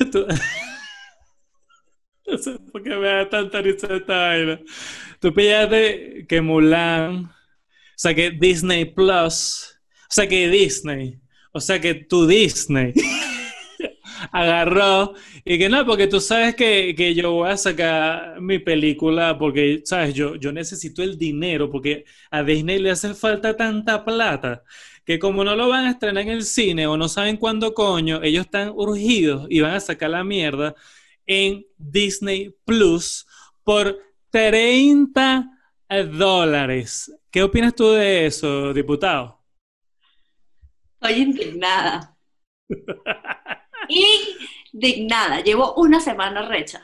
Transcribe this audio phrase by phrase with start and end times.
[0.12, 0.26] tú-
[2.84, 4.58] No me da tanta risa esta.
[5.20, 7.30] Tú pillaste que Mulan, o
[7.96, 9.78] sea que Disney Plus,
[10.10, 11.18] o sea que Disney,
[11.52, 12.92] o sea que tu Disney
[14.32, 19.38] agarró y que no, porque tú sabes que, que yo voy a sacar mi película
[19.38, 24.62] porque, sabes, yo, yo necesito el dinero porque a Disney le hace falta tanta plata
[25.04, 28.22] que como no lo van a estrenar en el cine o no saben cuándo coño,
[28.22, 30.74] ellos están urgidos y van a sacar la mierda
[31.26, 33.26] en Disney Plus
[33.62, 33.98] por
[34.30, 35.48] 30
[36.12, 37.12] dólares.
[37.30, 39.40] ¿Qué opinas tú de eso, diputado?
[41.00, 42.16] Estoy indignada.
[44.72, 45.40] Indignada.
[45.40, 46.82] Llevo una semana recha.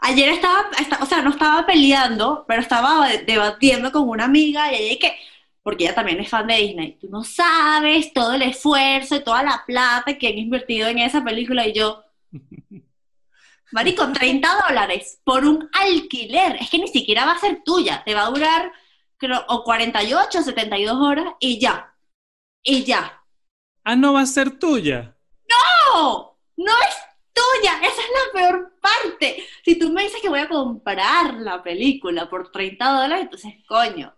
[0.00, 4.70] Ayer estaba, esta- o sea, no estaba peleando, pero estaba de- debatiendo con una amiga
[4.72, 5.16] y ella que,
[5.64, 9.42] porque ella también es fan de Disney, tú no sabes todo el esfuerzo y toda
[9.42, 12.04] la plata que han invertido en esa película y yo,
[13.72, 18.14] marico, 30 dólares por un alquiler, es que ni siquiera va a ser tuya, te
[18.14, 18.72] va a durar,
[19.16, 21.96] creo, o 48 o 72 horas y ya,
[22.62, 23.22] y ya.
[23.84, 25.16] Ah, no va a ser tuya.
[25.48, 26.38] ¡No!
[26.56, 26.96] ¡No es
[27.32, 27.78] tuya!
[27.78, 29.46] Esa es la peor parte.
[29.64, 34.14] Si tú me dices que voy a comprar la película por 30 dólares, entonces coño.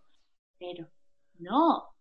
[0.58, 0.88] Pero
[1.38, 1.94] no.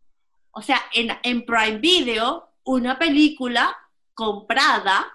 [0.52, 3.76] O sea, en, en Prime Video, una película
[4.14, 5.12] comprada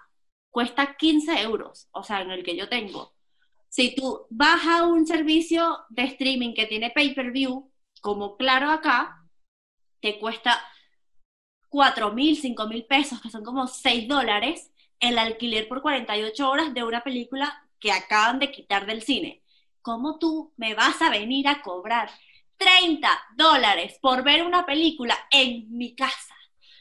[0.51, 1.89] cuesta 15 euros.
[1.93, 3.15] O sea, en el que yo tengo.
[3.69, 9.25] Si tú vas a un servicio de streaming que tiene pay-per-view, como claro acá,
[10.01, 10.61] te cuesta
[11.69, 16.75] 4 mil, 5 mil pesos, que son como 6 dólares, el alquiler por 48 horas
[16.75, 19.43] de una película que acaban de quitar del cine.
[19.83, 22.11] ¿Cómo tú me vas a venir a cobrar
[22.61, 26.35] 30 dólares por ver una película en mi casa?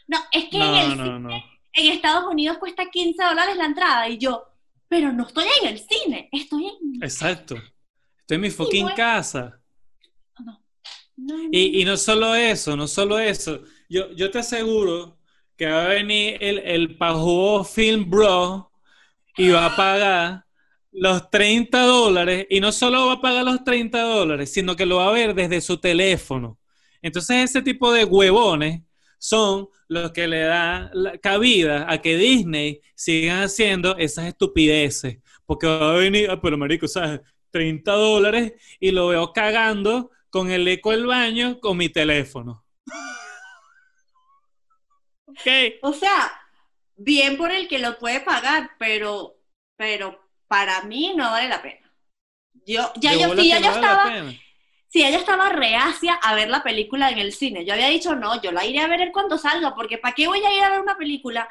[0.08, 1.30] No, es que en, el No, cine, no,
[1.74, 4.44] en Estados Unidos cuesta 15 dólares la entrada y yo,
[4.88, 7.04] pero no estoy en el cine, estoy en...
[7.04, 7.56] Exacto.
[8.20, 9.60] Estoy en mi fucking casa.
[11.52, 13.64] Y, y no solo eso, no solo eso.
[13.90, 15.18] Yo, yo te aseguro
[15.58, 16.98] que va a venir el, el
[17.66, 18.72] Film Bro
[19.38, 20.46] y va a pagar
[20.92, 22.48] los 30 dólares.
[22.50, 25.34] Y no solo va a pagar los 30 dólares, sino que lo va a ver
[25.34, 26.58] desde su teléfono.
[27.02, 28.82] Entonces ese tipo de huevones
[29.18, 30.92] son los que le dan
[31.22, 35.20] cabida a que Disney sigan haciendo esas estupideces.
[35.46, 37.22] Porque va a venir, ah, pero marico, ¿sabes?
[37.52, 42.64] 30 dólares y lo veo cagando con el eco del baño con mi teléfono.
[45.26, 45.48] ok.
[45.82, 46.32] O sea,
[46.96, 49.40] bien por el que lo puede pagar, pero,
[49.76, 51.90] pero para mí no vale la pena.
[52.66, 54.34] Yo, ya yo, sí, que ya yo vale la estaba,
[54.94, 57.64] ella estaba reacia a ver la película en el cine.
[57.64, 60.44] Yo había dicho, no, yo la iré a ver cuando salga, porque ¿para qué voy
[60.44, 61.48] a ir a ver una película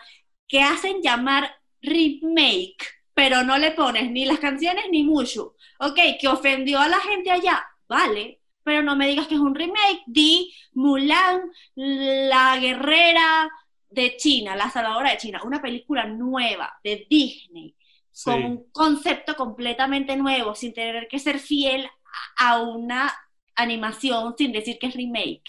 [0.46, 5.54] que hacen llamar remake, pero no le pones ni las canciones ni mucho?
[5.78, 9.54] Ok, que ofendió a la gente allá, vale, pero no me digas que es un
[9.54, 10.02] remake.
[10.06, 13.48] Di Mulan, la guerrera
[13.88, 17.77] de China, la salvadora de China, una película nueva de Disney
[18.18, 21.88] Sí, con un concepto completamente nuevo, sin tener que ser fiel
[22.36, 23.14] a una
[23.54, 25.44] animación, sin decir que es remake.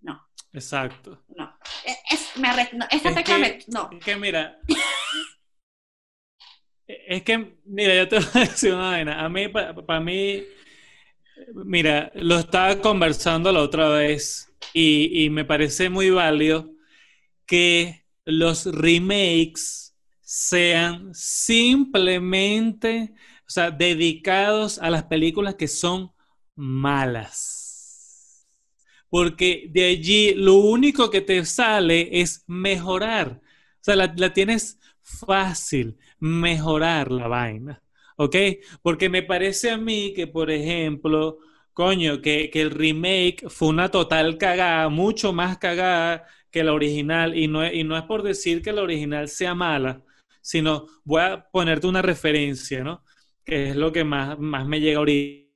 [0.00, 1.22] No, exacto.
[1.36, 1.54] no.
[1.84, 3.90] Es, es- me no, Es que- no.
[3.92, 4.58] Es que mira.
[6.86, 9.22] es que, mira, yo te voy a decir una vaina.
[9.22, 10.44] A mí, para mí,
[11.52, 16.70] mira, lo estaba conversando la otra vez y, y me parece muy válido
[17.46, 19.85] que los remakes
[20.26, 23.14] sean simplemente,
[23.46, 26.10] o sea, dedicados a las películas que son
[26.56, 28.48] malas.
[29.08, 33.40] Porque de allí lo único que te sale es mejorar.
[33.80, 37.82] O sea, la, la tienes fácil, mejorar la vaina.
[38.16, 38.34] ¿Ok?
[38.82, 41.38] Porque me parece a mí que, por ejemplo,
[41.72, 47.36] coño, que, que el remake fue una total cagada, mucho más cagada que la original.
[47.38, 50.02] Y no, y no es por decir que la original sea mala,
[50.46, 53.02] sino voy a ponerte una referencia, ¿no?
[53.44, 55.52] Que es lo que más, más me llega ahorita.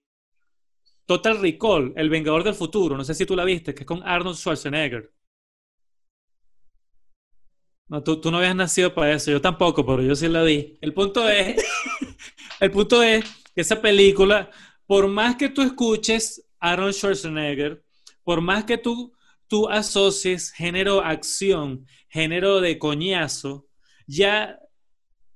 [1.07, 4.03] Total Recall, El Vengador del Futuro, no sé si tú la viste, que es con
[4.03, 5.13] Arnold Schwarzenegger.
[7.87, 10.77] No, tú, tú no habías nacido para eso, yo tampoco, pero yo sí la vi.
[10.81, 11.65] El punto es,
[12.61, 14.51] el punto es que esa película,
[14.87, 17.85] por más que tú escuches Arnold Schwarzenegger,
[18.25, 19.13] por más que tú,
[19.47, 23.69] tú asocies género acción, género de coñazo,
[24.09, 24.59] ya,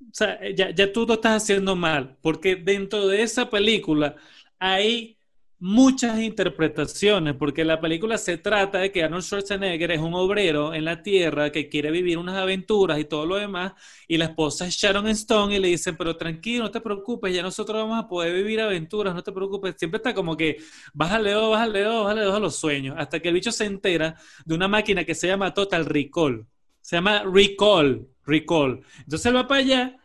[0.00, 4.16] o sea, ya, ya tú lo estás haciendo mal, porque dentro de esa película
[4.58, 5.18] hay
[5.58, 10.84] muchas interpretaciones, porque la película se trata de que Arnold Schwarzenegger es un obrero en
[10.84, 13.72] la Tierra que quiere vivir unas aventuras y todo lo demás,
[14.06, 17.42] y la esposa es Sharon Stone y le dicen, pero tranquilo, no te preocupes, ya
[17.42, 20.58] nosotros vamos a poder vivir aventuras, no te preocupes, siempre está como que
[20.92, 24.16] bájale dos, bájale dos, bájale dos a los sueños, hasta que el bicho se entera
[24.44, 26.46] de una máquina que se llama Total Recall,
[26.84, 28.82] se llama Recall, Recall.
[28.98, 29.96] Entonces él va para allá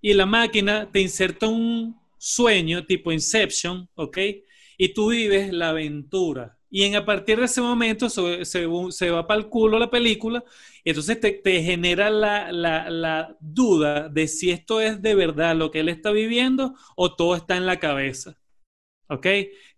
[0.00, 4.18] y la máquina te inserta un sueño tipo Inception, ¿ok?
[4.78, 6.56] y tú vives la aventura.
[6.70, 10.44] Y en, a partir de ese momento se, se, va para el culo la película
[10.84, 15.56] y entonces te, te genera la, la, la, duda de si esto es de verdad
[15.56, 18.38] lo que él está viviendo o todo está en la cabeza.
[19.08, 19.26] ¿Ok?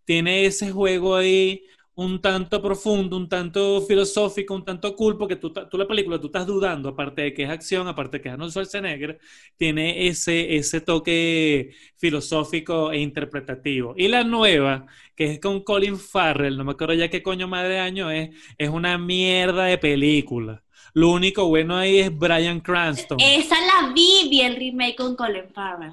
[0.04, 1.64] Tiene ese juego ahí
[2.00, 6.28] un tanto profundo, un tanto filosófico, un tanto cool, porque tú, tú, la película, tú
[6.28, 9.20] estás dudando, aparte de que es acción, aparte de que es Arnold Schwarzenegger,
[9.58, 13.92] tiene ese, ese toque filosófico e interpretativo.
[13.98, 17.68] Y la nueva, que es con Colin Farrell, no me acuerdo ya qué coño más
[17.68, 20.64] de año es, es una mierda de película.
[20.94, 23.18] Lo único bueno ahí es Brian Cranston.
[23.20, 25.92] Esa la vi, vi el remake con Colin Farrell.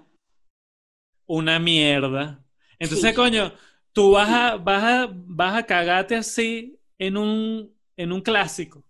[1.26, 2.42] Una mierda.
[2.80, 3.52] Entonces, coño,
[3.98, 8.84] tú vas a, vas a, vas a cagarte así en un, en un clásico.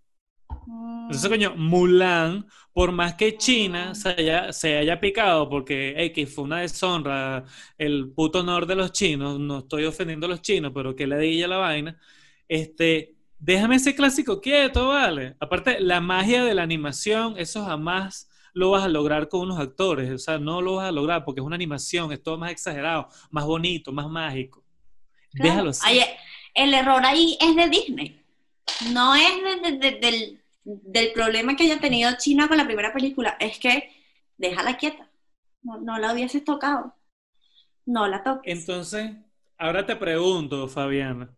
[1.06, 6.44] Entonces, coño, Mulan, por más que China se haya, se haya picado, porque X fue
[6.44, 7.42] una deshonra,
[7.78, 11.18] el puto honor de los chinos, no estoy ofendiendo a los chinos, pero que le
[11.18, 11.98] diga la vaina,
[12.46, 15.36] este, déjame ese clásico quieto, ¿vale?
[15.40, 20.10] Aparte, la magia de la animación, eso jamás lo vas a lograr con unos actores,
[20.10, 23.08] o sea, no lo vas a lograr porque es una animación, es todo más exagerado,
[23.30, 24.67] más bonito, más mágico.
[25.32, 25.72] Déjalo
[26.58, 28.20] el error ahí es de Disney.
[28.92, 29.30] No es
[29.80, 33.36] del, del, problema que haya tenido China con la primera película.
[33.38, 33.90] Es que
[34.36, 35.08] déjala quieta.
[35.62, 36.94] No, la hubieses tocado.
[37.86, 38.58] No la toques.
[38.58, 39.12] Entonces,
[39.56, 41.30] ahora te pregunto, Fabiana.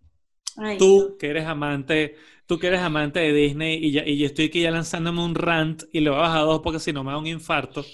[0.78, 2.16] tú que eres amante,
[2.46, 5.34] tú que eres amante de Disney y, ya, y yo estoy aquí ya lanzándome un
[5.34, 7.84] rant y le voy a bajar dos porque si no me da un infarto.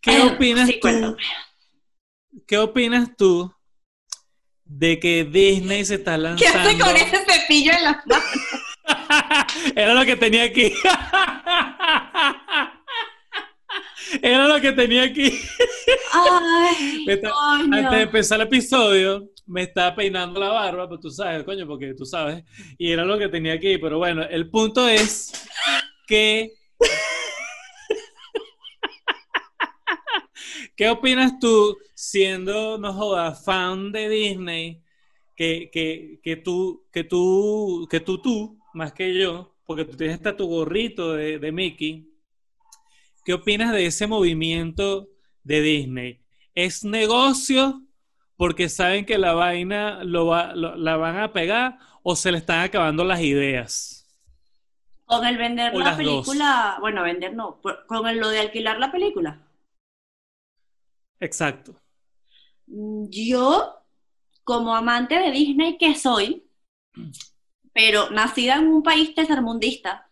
[0.00, 1.16] ¿Qué opinas tú?
[2.46, 3.52] ¿Qué opinas tú
[4.70, 6.52] de que Disney se está lanzando.
[6.52, 8.24] ¿Qué hace con ese cepillo en las manos?
[9.74, 10.72] Era lo que tenía aquí.
[14.22, 15.40] Era lo que tenía aquí.
[16.12, 17.06] Ay,
[17.72, 21.94] antes de empezar el episodio, me estaba peinando la barba, pues tú sabes, coño, porque
[21.94, 22.44] tú sabes.
[22.78, 23.78] Y era lo que tenía aquí.
[23.78, 25.32] Pero bueno, el punto es
[26.06, 26.52] que.
[30.76, 34.82] ¿Qué opinas tú siendo, no jodas, fan de Disney,
[35.36, 40.16] que, que, que, tú, que tú, que tú, tú, más que yo, porque tú tienes
[40.16, 42.08] hasta tu gorrito de, de Mickey,
[43.22, 45.10] ¿qué opinas de ese movimiento
[45.44, 46.20] de Disney?
[46.54, 47.82] ¿Es negocio
[48.34, 52.64] porque saben que la vaina lo va, la van a pegar o se le están
[52.64, 54.06] acabando las ideas?
[55.04, 59.38] Con el vender la película, bueno, vender no, con el, lo de alquilar la película.
[61.20, 61.76] Exacto.
[62.72, 63.82] Yo,
[64.44, 66.44] como amante de Disney que soy,
[67.72, 70.10] pero nacida en un país tercermundista,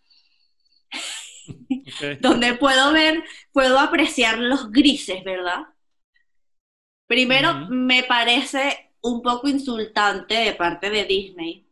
[2.20, 3.22] donde puedo ver,
[3.52, 5.66] puedo apreciar los grises, ¿verdad?
[7.06, 11.66] Primero, me parece un poco insultante de parte de Disney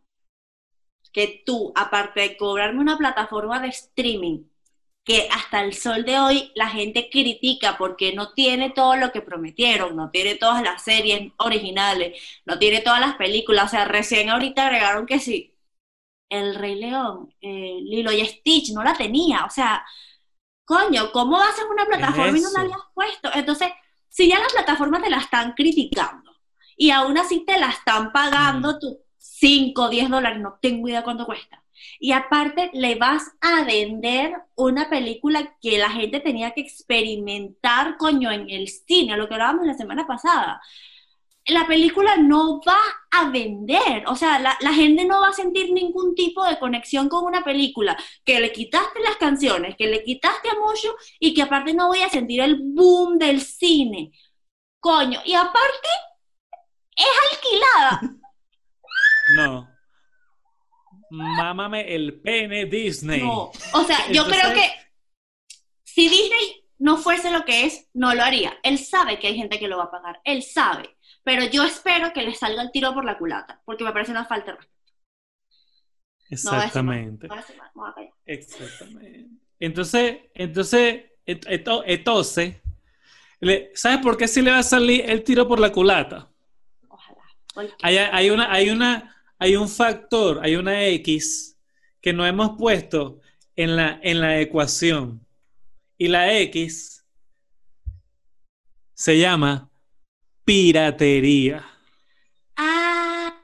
[1.12, 4.44] que tú, aparte de cobrarme una plataforma de streaming
[5.06, 9.22] que hasta el sol de hoy la gente critica porque no tiene todo lo que
[9.22, 14.30] prometieron, no tiene todas las series originales, no tiene todas las películas, o sea, recién
[14.30, 15.54] ahorita agregaron que sí,
[16.28, 19.86] El Rey León, eh, Lilo y Stitch, no la tenía, o sea,
[20.64, 23.30] coño, ¿cómo hacer una plataforma y no la habías puesto?
[23.34, 23.70] Entonces,
[24.08, 26.32] si ya las plataformas te la están criticando
[26.76, 31.04] y aún así te la están pagando tu 5 o 10 dólares, no tengo idea
[31.04, 31.62] cuánto cuesta
[31.98, 38.30] y aparte le vas a vender una película que la gente tenía que experimentar, coño,
[38.30, 40.60] en el cine, lo que hablábamos la semana pasada.
[41.46, 42.80] La película no va
[43.12, 47.24] a vender, o sea, la, gente no va a sentir ningún tipo de conexión con
[47.24, 51.72] una película, que le quitaste las canciones, que le quitaste a mucho y que aparte
[51.72, 54.10] no voy a sentir el boom del cine.
[54.80, 55.88] Coño, y aparte
[56.96, 58.00] es alquilada.
[59.36, 59.75] No
[61.10, 63.20] mámame el pene Disney.
[63.20, 64.70] No, o sea, yo creo que
[65.84, 68.58] si Disney no fuese lo que es, no lo haría.
[68.62, 72.12] Él sabe que hay gente que lo va a pagar, él sabe, pero yo espero
[72.12, 74.76] que le salga el tiro por la culata, porque me parece una falta de respeto.
[76.28, 77.28] Exactamente.
[78.24, 79.28] Exactamente.
[79.58, 82.56] Entonces, entonces, entonces,
[83.74, 86.28] ¿sabes por qué si le va a salir el tiro por la culata?
[86.88, 87.22] Ojalá.
[87.82, 91.56] Hay una, hay una, hay un factor, hay una X
[92.00, 93.20] que no hemos puesto
[93.54, 95.26] en la, en la ecuación.
[95.98, 97.04] Y la X
[98.94, 99.70] se llama
[100.44, 101.64] piratería.
[102.56, 103.34] Ah,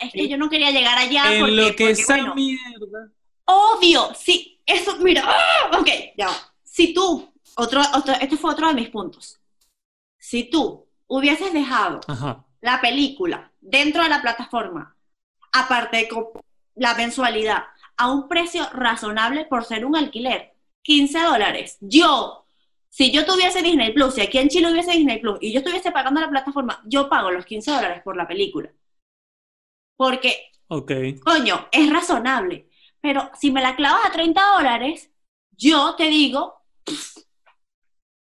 [0.00, 3.12] es que yo no quería llegar allá en porque, lo que esa bueno, mierda.
[3.44, 5.78] obvio, sí, eso, mira, ¡ah!
[5.78, 6.28] ok, ya.
[6.64, 9.38] Si tú, otro, otro, este fue otro de mis puntos.
[10.18, 12.44] Si tú hubieses dejado Ajá.
[12.60, 14.95] la película dentro de la plataforma,
[15.60, 16.08] aparte de
[16.76, 17.64] la mensualidad,
[17.96, 21.78] a un precio razonable por ser un alquiler, 15 dólares.
[21.80, 22.44] Yo,
[22.88, 25.90] si yo tuviese Disney Plus, si aquí en Chile hubiese Disney Plus y yo estuviese
[25.92, 28.70] pagando la plataforma, yo pago los 15 dólares por la película.
[29.96, 30.92] Porque, Ok.
[31.24, 32.68] coño, es razonable.
[33.00, 35.10] Pero si me la clavas a 30 dólares,
[35.52, 37.16] yo te digo, "Pff,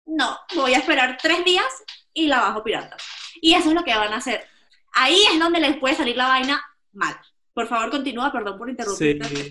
[0.06, 1.66] no, voy a esperar tres días
[2.12, 2.96] y la bajo pirata.
[3.40, 4.46] Y eso es lo que van a hacer.
[4.92, 6.62] Ahí es donde les puede salir la vaina
[6.94, 7.14] mal.
[7.52, 8.70] Por favor, continúa, perdón por Sí.
[8.70, 9.50] interrumpirte.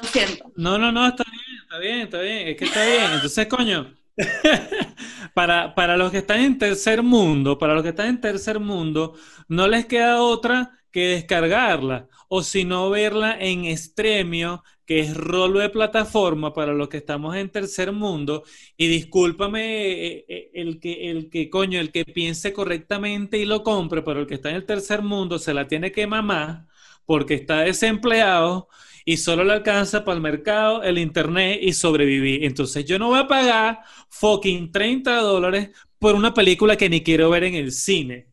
[0.00, 0.52] Lo siento.
[0.56, 2.48] No, no, no, está bien, está bien, está bien.
[2.48, 3.12] Es que está bien.
[3.12, 3.94] Entonces, coño,
[5.34, 9.14] para, para los que están en tercer mundo, para los que están en tercer mundo,
[9.48, 12.08] no les queda otra que descargarla.
[12.28, 17.36] O si no, verla en Stremio, que es rolo de plataforma para los que estamos
[17.36, 18.44] en tercer mundo.
[18.76, 23.62] Y discúlpame eh, eh, el que, el que, coño, el que piense correctamente y lo
[23.64, 26.66] compre, pero el que está en el tercer mundo se la tiene que mamar
[27.10, 28.68] porque está desempleado
[29.04, 32.44] y solo le alcanza para el mercado, el internet y sobrevivir.
[32.44, 37.28] Entonces yo no voy a pagar fucking 30 dólares por una película que ni quiero
[37.28, 38.28] ver en el cine,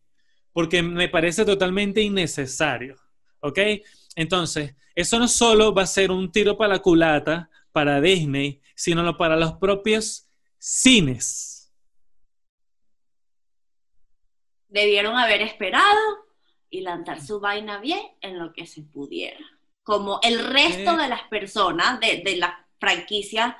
[0.53, 2.97] porque me parece totalmente innecesario.
[3.39, 3.57] ¿Ok?
[4.15, 9.17] Entonces, eso no solo va a ser un tiro para la culata para Disney, sino
[9.17, 10.29] para los propios
[10.59, 11.73] cines.
[14.67, 16.26] Debieron haber esperado
[16.69, 19.43] y lanzar su vaina bien en lo que se pudiera.
[19.83, 23.55] Como el resto de las personas de, de las franquicias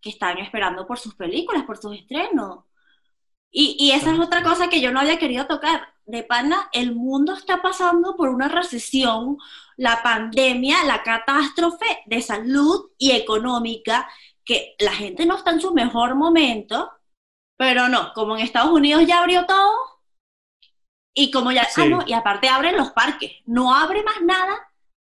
[0.00, 2.64] que están esperando por sus películas, por sus estrenos.
[3.50, 5.88] Y, y esa es otra cosa que yo no había querido tocar.
[6.06, 9.38] De pana, el mundo está pasando por una recesión,
[9.76, 14.08] la pandemia, la catástrofe de salud y económica,
[14.44, 16.90] que la gente no está en su mejor momento,
[17.56, 19.72] pero no, como en Estados Unidos ya abrió todo,
[21.14, 21.82] y como ya, Sí.
[21.82, 24.58] ah, no, y aparte abren los parques, no abre más nada,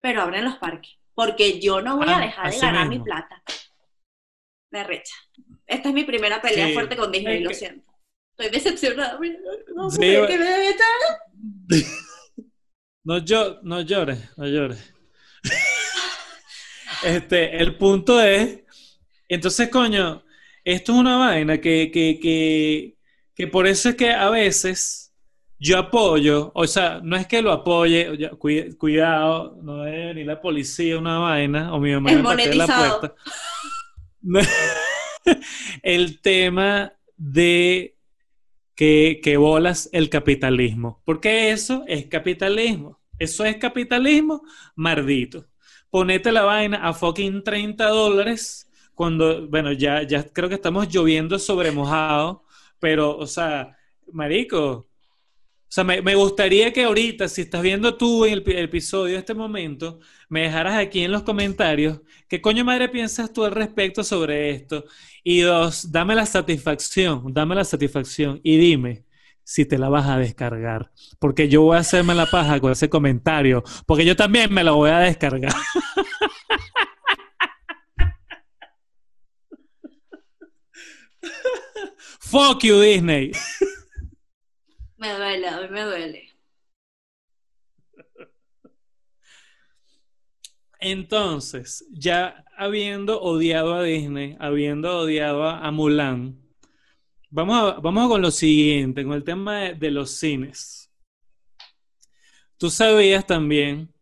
[0.01, 3.03] pero abren los parques, porque yo no voy a Ah, dejar de ganar mismo.
[3.05, 3.43] mi plata.
[4.71, 5.13] Me recha.
[5.67, 6.73] Esta es mi primera pelea Sí.
[6.73, 7.93] fuerte con Disney, Es lo que- siento.
[8.35, 9.19] Estoy decepcionada.
[9.75, 10.88] No Sí, qué me debe estar.
[13.05, 14.93] No, llo- no llores, no llores.
[17.03, 18.62] Este, el punto es,
[19.27, 20.23] entonces, coño,
[20.63, 22.97] esto es una vaina que, que, que,
[23.35, 25.02] que por eso es que a veces
[25.60, 30.41] yo apoyo, o sea, no es que lo apoye, ya, cuidado, no debe venir la
[30.41, 33.15] policía una vaina, o mi mamá Es me patea la puerta.
[35.83, 37.98] El tema de
[38.75, 41.01] que, que bolas el capitalismo.
[41.05, 43.00] Porque eso es capitalismo.
[43.19, 44.43] Eso es capitalismo
[44.75, 45.48] mardito.
[45.89, 51.39] Ponete la vaina a fucking 30 dólares cuando, bueno, ya, ya creo que estamos lloviendo
[51.39, 52.43] sobre mojado,
[52.79, 53.77] pero, o sea,
[54.12, 54.89] marico,
[55.73, 59.33] sea, me, me gustaría que ahorita, si estás viendo tú el, el episodio de este
[59.33, 59.99] momento,
[60.29, 64.85] me dejaras aquí en los comentarios qué coño madre piensas tú al respecto sobre esto.
[65.23, 69.05] Y dos, dame la satisfacción, dame la satisfacción y dime
[69.43, 70.91] si te la vas a descargar.
[71.17, 74.75] Porque yo voy a hacerme la paja con ese comentario, porque yo también me lo
[74.75, 75.53] voy a descargar.
[82.19, 83.31] Fuck you, Disney.
[85.03, 86.29] Me duele, a mí me duele.
[90.79, 96.41] Entonces, ya habiendo odiado a Disney, habiendo odiado a, Mulan,
[97.29, 100.89] vamos, vamos con lo siguiente, con el tema de, de los cines.
[102.55, 103.92] Tú sabías también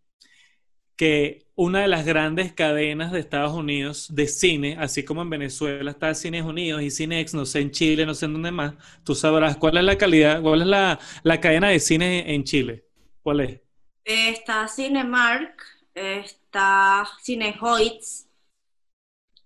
[1.02, 5.90] que una de las grandes cadenas de Estados Unidos de cine, así como en Venezuela
[5.90, 9.16] está Cines Unidos y Cinex, no sé en Chile, no sé en dónde más, tú
[9.16, 12.86] sabrás cuál es la calidad, cuál es la, la cadena de cine en Chile.
[13.24, 13.62] ¿Cuál es?
[14.06, 15.60] Está Cinemark,
[15.96, 18.28] está Cinehoids.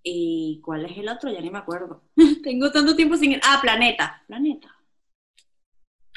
[0.03, 1.31] ¿Y cuál es el otro?
[1.31, 2.03] Ya ni me acuerdo.
[2.43, 3.39] Tengo tanto tiempo sin...
[3.41, 4.21] Ah, Planeta.
[4.27, 4.75] Planeta.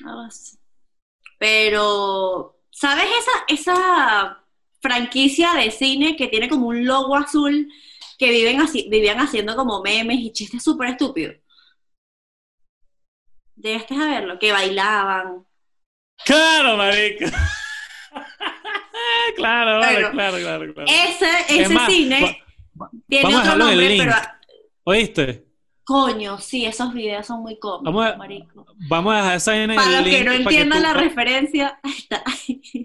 [0.04, 0.58] Así.
[1.38, 4.44] Pero, ¿sabes esa, esa
[4.80, 7.70] franquicia de cine que tiene como un logo azul
[8.18, 11.36] que viven así, vivían haciendo como memes y chistes súper estúpidos?
[13.54, 15.46] Debes a verlo, que bailaban.
[16.24, 17.26] ¡Claro, marica!
[19.36, 20.88] claro, vale, claro, claro, claro.
[20.88, 22.42] Ese, Es ese más, cine
[23.08, 24.14] tiene otro nombre, pero
[24.84, 25.47] ¿Oíste?
[25.88, 28.66] Coño, sí, esos videos son muy cómicos, Vamos a- marico.
[28.88, 31.92] Vamos a dejar esa en Para el los que no para entiendan la referencia, ahí
[31.92, 32.24] está.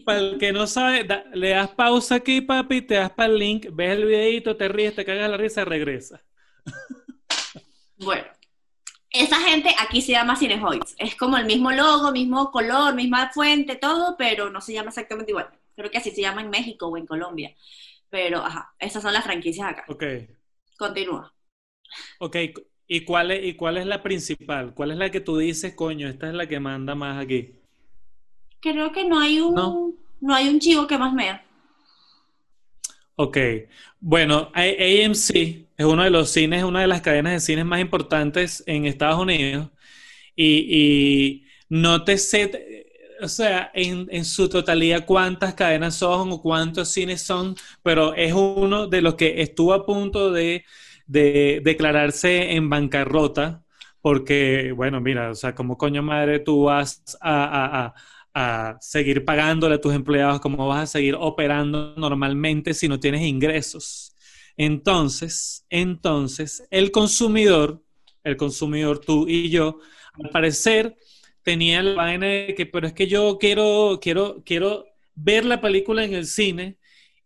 [0.05, 3.39] Para el que no sabe, da- le das pausa aquí, papi, te das para el
[3.39, 6.23] link, ves el videito, te ríes, te cagas la risa, regresa.
[7.97, 8.25] Bueno,
[9.11, 10.95] esa gente aquí se llama Cinehoids.
[10.99, 15.31] Es como el mismo logo, mismo color, misma fuente, todo, pero no se llama exactamente
[15.31, 15.49] igual.
[15.75, 17.55] Creo que así se llama en México o en Colombia.
[18.09, 19.85] Pero, ajá, esas son las franquicias acá.
[19.87, 20.03] Ok,
[20.77, 21.33] Continúa.
[22.19, 22.35] ok.
[22.95, 24.73] ¿Y cuál es, y cuál es la principal?
[24.73, 27.59] ¿Cuál es la que tú dices, coño, esta es la que manda más aquí?
[28.61, 29.93] Creo que no hay un, No.
[30.19, 31.45] no, hay un chivo que más mea.
[33.15, 33.37] Ok,
[33.99, 38.63] bueno, AMC es uno de los cines, una de las cadenas de cines más importantes
[38.65, 39.69] en Estados Unidos
[40.35, 42.87] y, y no te sé,
[43.21, 48.33] o sea, en, en su totalidad cuántas cadenas son o cuántos cines son, pero es
[48.33, 50.65] uno de los que estuvo a punto de,
[51.05, 53.63] de declararse en bancarrota
[54.01, 57.93] porque, bueno, mira, o sea, como coño madre tú vas a, a- a-
[58.35, 63.21] a seguir pagándole a tus empleados, cómo vas a seguir operando normalmente si no tienes
[63.21, 64.15] ingresos.
[64.57, 67.83] Entonces, entonces, el consumidor,
[68.23, 69.79] el consumidor tú y yo,
[70.13, 70.95] al parecer
[71.43, 76.03] tenía la vaina de que, pero es que yo quiero, quiero, quiero ver la película
[76.03, 76.77] en el cine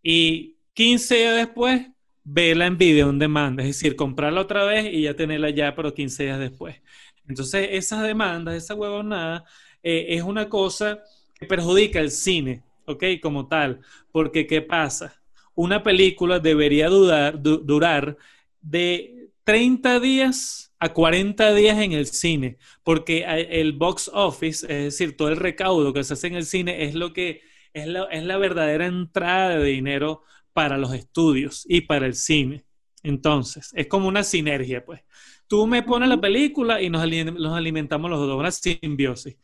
[0.04, 1.88] y 15 días después
[2.30, 5.94] verla en video on demand, es decir, comprarla otra vez y ya tenerla ya, pero
[5.94, 6.82] 15 días después.
[7.28, 9.46] Entonces, esas demandas, esa huevonada,
[9.84, 11.00] eh, es una cosa
[11.40, 13.04] que perjudica el cine, ¿ok?
[13.22, 13.82] Como tal,
[14.12, 15.14] porque ¿qué pasa?
[15.56, 18.18] Una película debería durar
[18.62, 24.84] de 30 días a 40 días en el cine, porque a- el box office, es
[24.86, 27.42] decir, todo el recaudo que se hace en el cine es lo que
[27.74, 30.24] es la, es la verdadera entrada de dinero
[30.58, 32.66] para los estudios y para el cine.
[33.04, 35.02] Entonces, es como una sinergia, pues.
[35.48, 39.38] Tú me pones la película y nos, ali- nos alimentamos los dos, una simbiosis.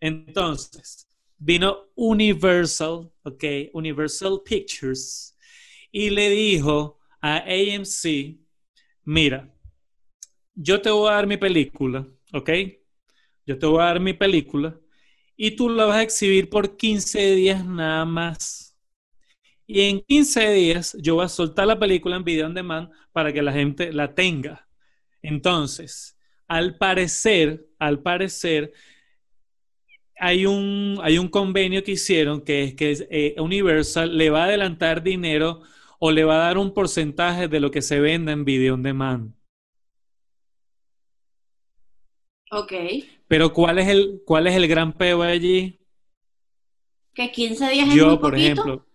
[0.00, 3.44] Entonces, vino Universal, ¿ok?
[3.72, 5.36] Universal Pictures,
[5.90, 8.38] y le dijo a AMC,
[9.04, 9.52] mira,
[10.54, 12.50] yo te voy a dar mi película, ¿ok?
[13.46, 14.78] Yo te voy a dar mi película
[15.36, 18.69] y tú la vas a exhibir por 15 días nada más.
[19.72, 23.32] Y en 15 días yo voy a soltar la película en video on demand para
[23.32, 24.66] que la gente la tenga.
[25.22, 28.72] Entonces, al parecer, al parecer,
[30.18, 34.46] hay un, hay un convenio que hicieron que es que eh, Universal le va a
[34.46, 35.62] adelantar dinero
[36.00, 38.82] o le va a dar un porcentaje de lo que se venda en video on
[38.82, 39.34] demand.
[42.50, 42.72] Ok.
[43.28, 45.78] Pero ¿cuál es el, cuál es el gran peo allí?
[47.14, 48.62] Que 15 días es muy Yo, por poquito.
[48.62, 48.89] ejemplo.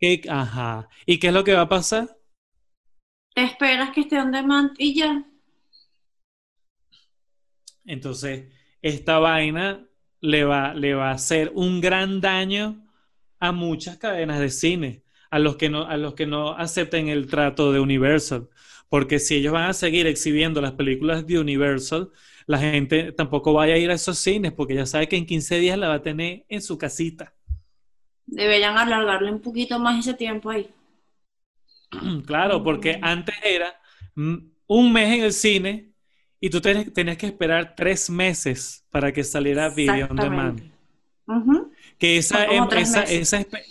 [0.00, 0.88] ¿Qué- ajá.
[1.06, 2.16] ¿Y qué es lo que va a pasar?
[3.34, 5.24] Te esperas que esté on demand y ya.
[7.84, 9.88] Entonces, esta vaina
[10.20, 12.84] le va, le va a hacer un gran daño
[13.40, 17.26] a muchas cadenas de cine, a los que no, a los que no acepten el
[17.28, 18.48] trato de Universal.
[18.88, 22.10] Porque si ellos van a seguir exhibiendo las películas de Universal,
[22.46, 25.58] la gente tampoco vaya a ir a esos cines, porque ya sabe que en 15
[25.58, 27.35] días la va a tener en su casita.
[28.26, 30.68] Deberían alargarle un poquito más ese tiempo ahí.
[32.26, 33.78] Claro, porque antes era
[34.14, 34.36] mm,
[34.66, 35.92] un mes en el cine
[36.40, 40.62] y tú tenías, que esperar tres meses para que saliera video on demand.
[41.98, 43.10] Que esa, em- esa, meses.
[43.10, 43.64] esa, espe-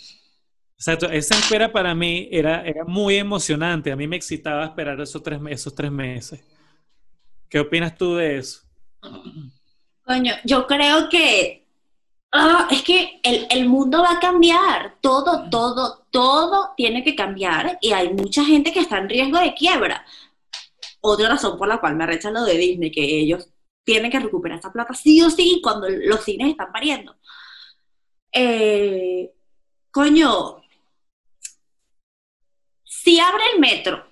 [0.76, 3.92] exacto, esa espera para mí era, era muy emocionante.
[3.92, 6.42] A mí me excitaba esperar esos tres, esos tres meses.
[7.48, 8.62] ¿Qué opinas tú de eso?
[10.04, 11.65] Coño, yo creo que
[12.36, 14.96] ah, es que el, el mundo va a cambiar.
[15.00, 19.54] Todo, todo, todo tiene que cambiar y hay mucha gente que está en riesgo de
[19.54, 20.04] quiebra.
[21.00, 23.48] Otra razón por la cual me arrecha lo de Disney, que ellos
[23.84, 27.16] tienen que recuperar esa plata sí o sí cuando los cines están pariendo.
[28.32, 29.32] Eh,
[29.90, 30.62] coño,
[32.84, 34.04] si abre el metro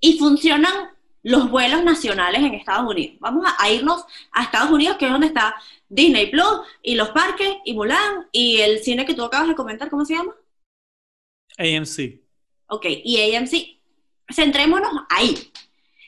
[0.00, 0.91] y funcionan
[1.22, 5.12] los vuelos nacionales en Estados Unidos, vamos a, a irnos a Estados Unidos, que es
[5.12, 5.54] donde está
[5.88, 9.88] Disney Plus y los parques y Mulan y el cine que tú acabas de comentar,
[9.90, 10.34] ¿cómo se llama?
[11.58, 12.20] AMC.
[12.68, 13.78] Ok, y AMC.
[14.32, 15.52] Centrémonos ahí.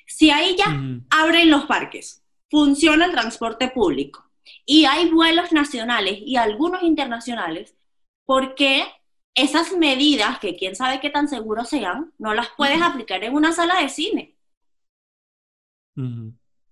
[0.07, 4.25] Si ahí ya abren los parques, funciona el transporte público
[4.65, 7.75] y hay vuelos nacionales y algunos internacionales,
[8.25, 8.85] ¿por qué
[9.35, 13.53] esas medidas, que quién sabe qué tan seguros sean, no las puedes aplicar en una
[13.53, 14.34] sala de cine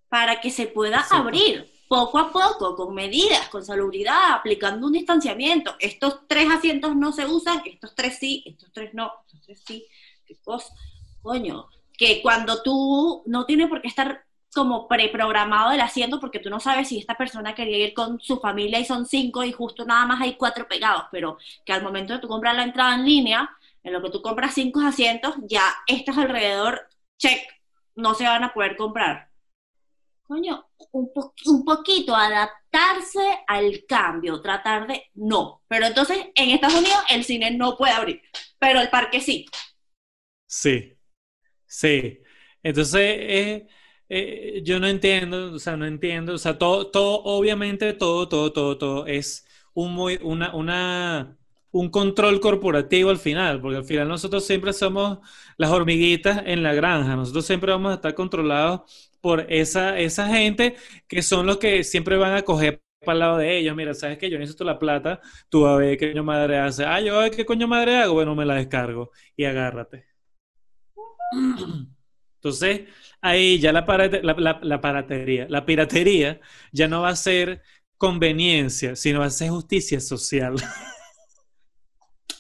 [0.09, 1.17] Para que se pueda Exacto.
[1.17, 1.73] abrir?
[1.93, 5.77] poco a poco, con medidas, con salubridad, aplicando un distanciamiento.
[5.79, 9.87] Estos tres asientos no se usan, estos tres sí, estos tres no, estos tres sí.
[10.25, 10.73] ¿Qué cosa?
[11.21, 16.49] Coño, que cuando tú no tienes por qué estar como preprogramado el asiento porque tú
[16.49, 19.85] no sabes si esta persona quería ir con su familia y son cinco y justo
[19.85, 23.05] nada más hay cuatro pegados, pero que al momento de tú comprar la entrada en
[23.05, 23.51] línea,
[23.83, 27.43] en lo que tú compras cinco asientos, ya estos alrededor, check,
[27.95, 29.31] no se van a poder comprar.
[30.23, 31.11] Coño, un,
[31.47, 35.63] un poquito adaptarse al cambio, tratar de no.
[35.69, 38.23] Pero entonces en Estados Unidos el cine no puede abrir,
[38.59, 39.47] pero el parque sí.
[40.47, 40.99] Sí,
[41.67, 42.21] sí.
[42.63, 43.69] Entonces, eh,
[44.09, 48.53] eh, yo no entiendo, o sea, no entiendo, o sea, todo, todo, obviamente todo, todo,
[48.53, 51.39] todo, todo es un muy, una, una,
[51.73, 55.19] un control corporativo al final, porque al final nosotros siempre somos
[55.57, 60.77] las hormiguitas en la granja, nosotros siempre vamos a estar controlados por esa, esa gente
[61.09, 63.75] que son los que siempre van a coger para el lado de ellos.
[63.77, 66.85] Mira, sabes que yo necesito la plata, tú a ver qué coño madre hace.
[66.85, 70.07] Ah, yo a ver qué coño madre hago, bueno, me la descargo y agárrate.
[72.37, 72.83] Entonces,
[73.21, 73.85] ahí ya la,
[74.63, 76.41] la, paratería, la piratería
[76.73, 77.63] ya no va a ser
[77.97, 80.57] conveniencia, sino va a ser justicia social.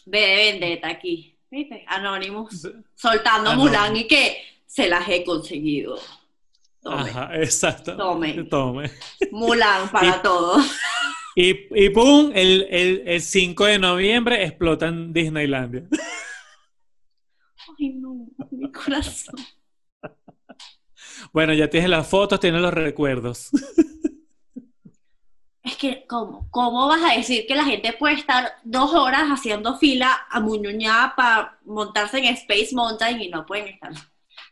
[0.06, 1.84] Ve de vendetta aquí, ¿viste?
[1.86, 5.98] Anonymous, soltando Mulan y que se las he conseguido.
[6.80, 7.10] Tome.
[7.10, 7.96] Ajá, exacto.
[7.96, 8.44] Tome.
[8.44, 8.90] Tome.
[9.30, 10.66] Mulan para todos.
[11.36, 12.32] Y, y ¡pum!
[12.34, 15.84] El, el, el 5 de noviembre explota en Disneylandia.
[17.78, 19.36] Ay, no, mi corazón.
[21.32, 23.50] Bueno, ya tienes las fotos, tienes los recuerdos.
[25.62, 26.48] Es que, ¿cómo?
[26.50, 31.14] ¿Cómo vas a decir que la gente puede estar dos horas haciendo fila a Muñoñá
[31.16, 33.92] para montarse en Space Mountain y no pueden estar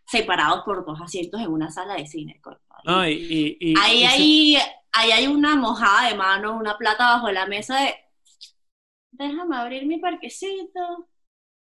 [0.06, 2.40] separados por dos asientos en una sala de cine?
[2.84, 4.56] No, y, ahí, ahí,
[4.92, 7.94] ahí hay una mojada de mano, una plata bajo la mesa de
[9.20, 11.08] déjame abrir mi parquecito.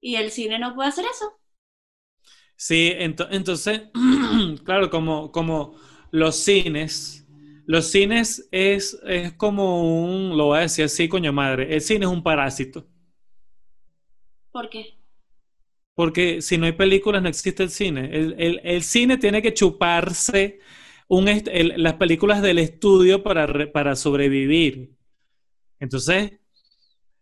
[0.00, 1.32] Y el cine no puede hacer eso.
[2.56, 3.82] Sí, entonces,
[4.64, 5.74] claro, como, como
[6.10, 7.15] los cines,
[7.66, 12.06] los cines es, es como un, lo voy a decir así, coño madre, el cine
[12.06, 12.86] es un parásito.
[14.52, 14.94] ¿Por qué?
[15.94, 18.10] Porque si no hay películas no existe el cine.
[18.12, 20.60] El, cine tiene que chuparse
[21.08, 21.26] un
[21.76, 24.94] las películas del estudio para, para sobrevivir.
[25.80, 26.32] Entonces,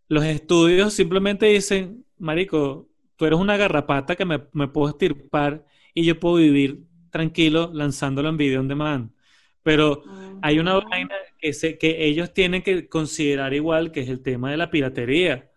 [0.08, 6.18] los estudios simplemente dicen, Marico, tú eres una garrapata que me, puedo estirpar y yo
[6.18, 9.13] puedo vivir tranquilo lanzándolo en video on demand.
[9.64, 10.04] Pero
[10.42, 14.50] hay una vaina que, se, que ellos tienen que considerar igual, que es el tema
[14.52, 15.50] de la piratería.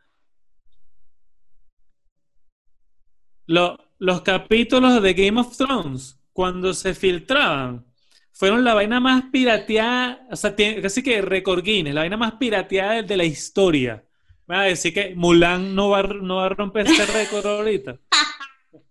[3.46, 7.86] los capítulos de Game of Thrones, cuando se filtraban,
[8.32, 13.02] fueron la vaina más pirateada, o sea, casi que record Guinness, la vaina más pirateada
[13.02, 14.06] de la historia.
[14.46, 18.00] Me va a decir que Mulan no va, no va a romper este récord ahorita.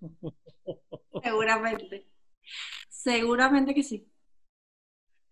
[1.22, 2.06] Seguramente.
[2.88, 4.06] Seguramente que sí.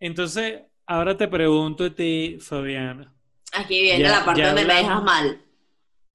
[0.07, 3.11] Entonces, ahora te pregunto a ti, Fabiana.
[3.55, 5.41] Aquí viene la parte donde me dejas mal.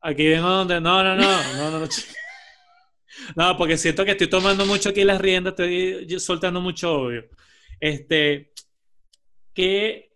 [0.02, 0.80] Aquí vengo donde.
[0.80, 1.88] No, no, no, no, no, no.
[3.36, 7.28] No, porque siento que estoy tomando mucho aquí las riendas, estoy soltando mucho obvio.
[7.80, 8.54] Este,
[9.54, 10.14] que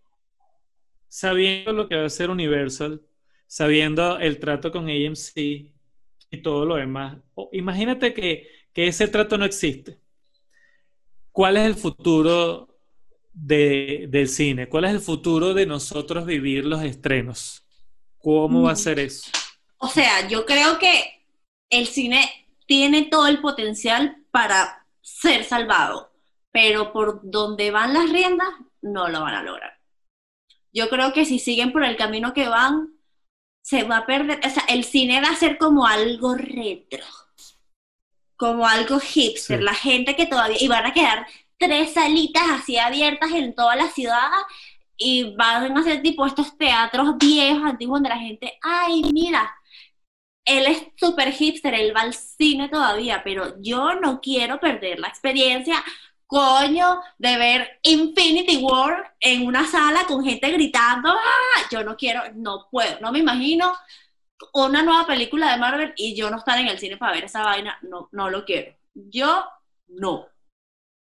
[1.10, 3.02] sabiendo lo que va a ser Universal,
[3.48, 7.18] sabiendo el trato con AMC y todo lo demás.
[7.52, 10.00] imagínate que, ese trato no existe.
[11.32, 12.73] ¿Cuál es el futuro
[13.34, 14.70] del cine?
[14.70, 17.66] ¿Cuál es el futuro de nosotros vivir los estrenos?
[18.20, 19.30] ¿Cómo va a ser eso?
[19.78, 21.26] O sea, yo creo que
[21.70, 22.30] el cine
[22.66, 26.14] tiene todo el potencial para ser salvado,
[26.52, 28.48] pero por donde van las riendas
[28.82, 29.74] no lo van a lograr.
[30.72, 32.94] Yo creo que si siguen por el camino que van,
[33.62, 37.04] se va a perder, o sea, el cine va a ser como algo retro,
[38.36, 43.32] como algo hipster, la gente que todavía, y van a quedar tres salitas así abiertas
[43.32, 44.30] en toda la ciudad
[44.98, 49.54] y van a ser tipo estos teatros viejos, antiguos, donde la gente, ay, mira,
[50.46, 55.08] él es súper hipster, él va al cine todavía, pero yo no quiero perder la
[55.08, 55.84] experiencia
[56.34, 61.68] coño, de ver Infinity War en una sala con gente gritando, ¡Ah!
[61.72, 63.72] yo no quiero, no puedo, no me imagino
[64.54, 67.44] una nueva película de Marvel y yo no estar en el cine para ver esa
[67.44, 68.76] vaina, no, no lo quiero.
[68.96, 69.46] Yo
[69.88, 70.28] no,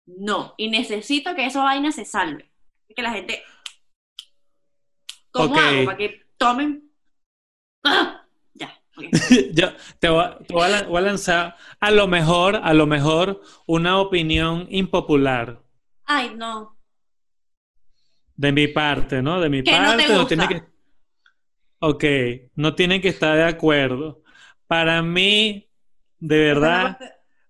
[0.06, 2.52] no, y necesito que esa vaina se salve,
[2.96, 3.44] que la gente,
[5.32, 6.92] ¿cómo hago para que tomen?
[7.84, 8.26] ¡Ah!
[9.54, 9.68] Yo
[10.00, 15.62] te voy, a, lanzar a lo mejor, a lo mejor, una opinión impopular.
[16.06, 16.78] Ay, no.
[18.36, 19.40] De mi parte, ¿no?
[19.40, 20.28] De mi Que no te parte, no gusta.
[20.28, 20.76] tiene que...
[21.80, 22.04] Ok,
[22.56, 24.22] no tienen que estar de acuerdo.
[24.68, 25.70] Para mí,
[26.20, 26.98] de verdad,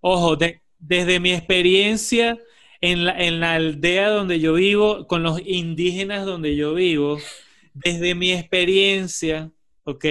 [0.02, 2.38] ojo, de- desde mi experiencia
[2.82, 7.20] en la, en la aldea donde yo vivo, con los indígenas donde yo vivo,
[7.74, 9.52] desde mi experiencia,
[9.84, 10.06] ok,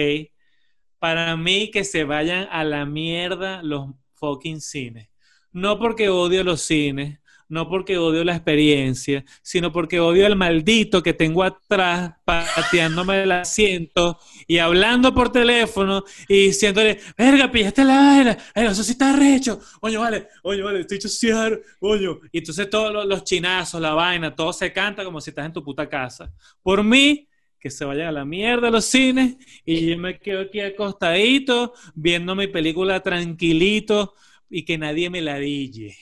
[0.99, 5.09] para mí que se vayan a la mierda los fucking cines.
[5.51, 11.03] No porque odio los cines, no porque odio la experiencia, sino porque odio al maldito
[11.03, 17.95] que tengo atrás pateándome el asiento y hablando por teléfono y diciéndole, verga, pillaste la
[17.95, 22.19] vaina, "Ay, eso sí está recho, coño, vale, coño, vale, estoy chosear, coño.
[22.31, 25.53] Y entonces todos los, los chinazos, la vaina, todo se canta como si estás en
[25.53, 26.31] tu puta casa.
[26.61, 27.27] Por mí,
[27.59, 32.35] que se vayan a la mierda los cines y yo me quedo aquí acostadito viendo
[32.35, 34.13] mi película tranquilito
[34.49, 35.95] y que nadie me la dille.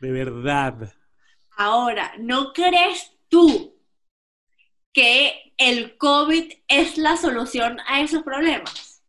[0.00, 0.94] De verdad.
[1.56, 3.76] Ahora, ¿no crees tú
[4.92, 9.04] que el COVID es la solución a esos problemas?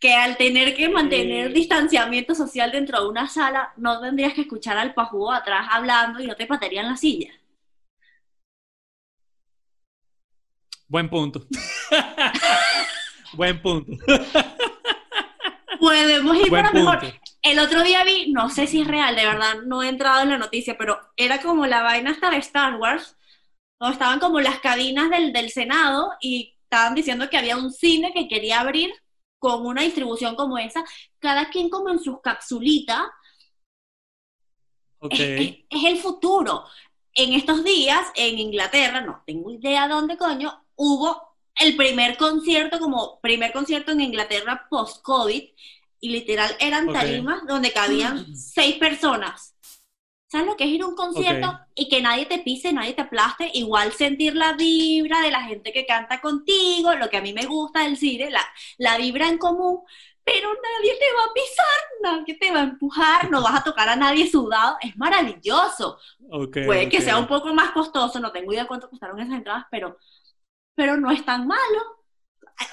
[0.00, 1.52] Que al tener que mantener Eh.
[1.52, 6.26] distanciamiento social dentro de una sala, no tendrías que escuchar al pajugo atrás hablando y
[6.26, 7.32] no te patearían la silla.
[10.86, 11.46] Buen punto.
[13.34, 13.92] Buen punto.
[15.78, 17.00] Podemos ir Buen para mejor.
[17.52, 20.30] El otro día vi, no sé si es real, de verdad no he entrado en
[20.30, 23.16] la noticia, pero era como la vaina hasta de Star Wars,
[23.80, 28.12] donde estaban como las cabinas del, del Senado y estaban diciendo que había un cine
[28.14, 28.92] que quería abrir
[29.38, 30.84] con una distribución como esa,
[31.20, 33.02] cada quien como en sus capsulitas.
[35.00, 35.12] Ok.
[35.14, 36.64] Es, es- es el futuro.
[37.14, 43.20] En estos días, en Inglaterra, no tengo idea dónde coño, hubo el primer concierto, como
[43.20, 45.50] primer concierto en Inglaterra post-COVID,
[46.00, 46.92] y literal eran Ok.
[46.92, 49.54] tarimas donde cabían seis personas.
[50.30, 51.60] ¿Sabes lo que es ir a un concierto Ok.
[51.74, 53.50] y que nadie te pise, nadie te aplaste?
[53.54, 57.46] Igual sentir la vibra de la gente que canta contigo, lo que a mí me
[57.46, 58.42] gusta del cine, la,
[58.76, 59.80] la vibra en común,
[60.24, 63.88] pero nadie te va a pisar, nadie te va a empujar, no vas a tocar
[63.88, 65.98] a nadie sudado, es maravilloso.
[66.30, 69.66] Ok, Puede que sea un poco más costoso, no tengo idea cuánto costaron esas entradas,
[69.70, 69.96] pero,
[70.74, 71.80] pero no es tan malo.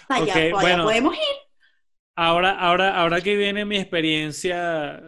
[0.09, 0.83] Allá, Ok, para allá bueno.
[0.83, 1.21] podemos ir.
[2.15, 5.01] Ahora, ahora, ahora que viene mi experiencia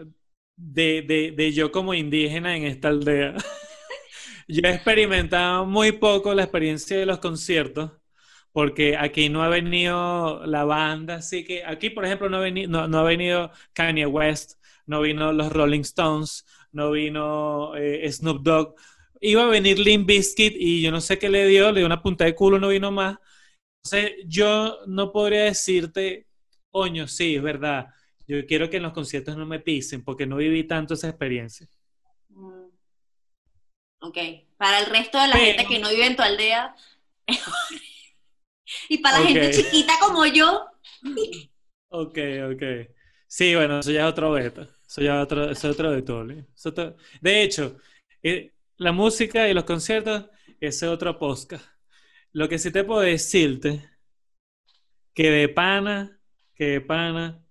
[0.57, 3.35] de, de, yo como indígena en esta aldea,
[4.47, 7.91] yo he experimentado muy poco la experiencia de los conciertos,
[8.51, 12.69] porque aquí no ha venido la banda, así que aquí, por ejemplo, no ha venido,
[12.69, 14.53] no, no ha venido Kanye West,
[14.85, 18.75] no vino los Rolling Stones, no vino eh, Snoop Dogg,
[19.21, 22.01] iba a venir Limp Bizkit y yo no sé qué le dio, le dio una
[22.01, 23.17] punta de culo, no vino más.
[23.83, 26.26] Entonces, yo no podría decirte
[26.77, 27.87] Coño, sí, es verdad.
[28.27, 31.67] Yo quiero que en los conciertos no me pisen porque no viví tanto esa experiencia.
[32.29, 32.65] Mm.
[34.01, 34.17] Ok,
[34.57, 36.75] para el resto de la Pero- gente que no vive en tu aldea.
[38.89, 40.67] y para la gente chiquita como yo,
[41.89, 42.19] Ok,
[42.53, 42.63] ok.
[43.25, 44.67] Sí, bueno, eso ya es otro beta.
[44.87, 46.29] Eso ya es otro, eso es otro de todo.
[46.29, 46.45] ¿eh?
[47.21, 47.79] De hecho,
[48.21, 50.25] eh, la música y los conciertos,
[50.59, 51.65] ese es otro podcast.
[52.33, 53.89] Lo que sí te puedo decirte,
[55.15, 56.16] que de pana,
[56.65, 57.43] de pana,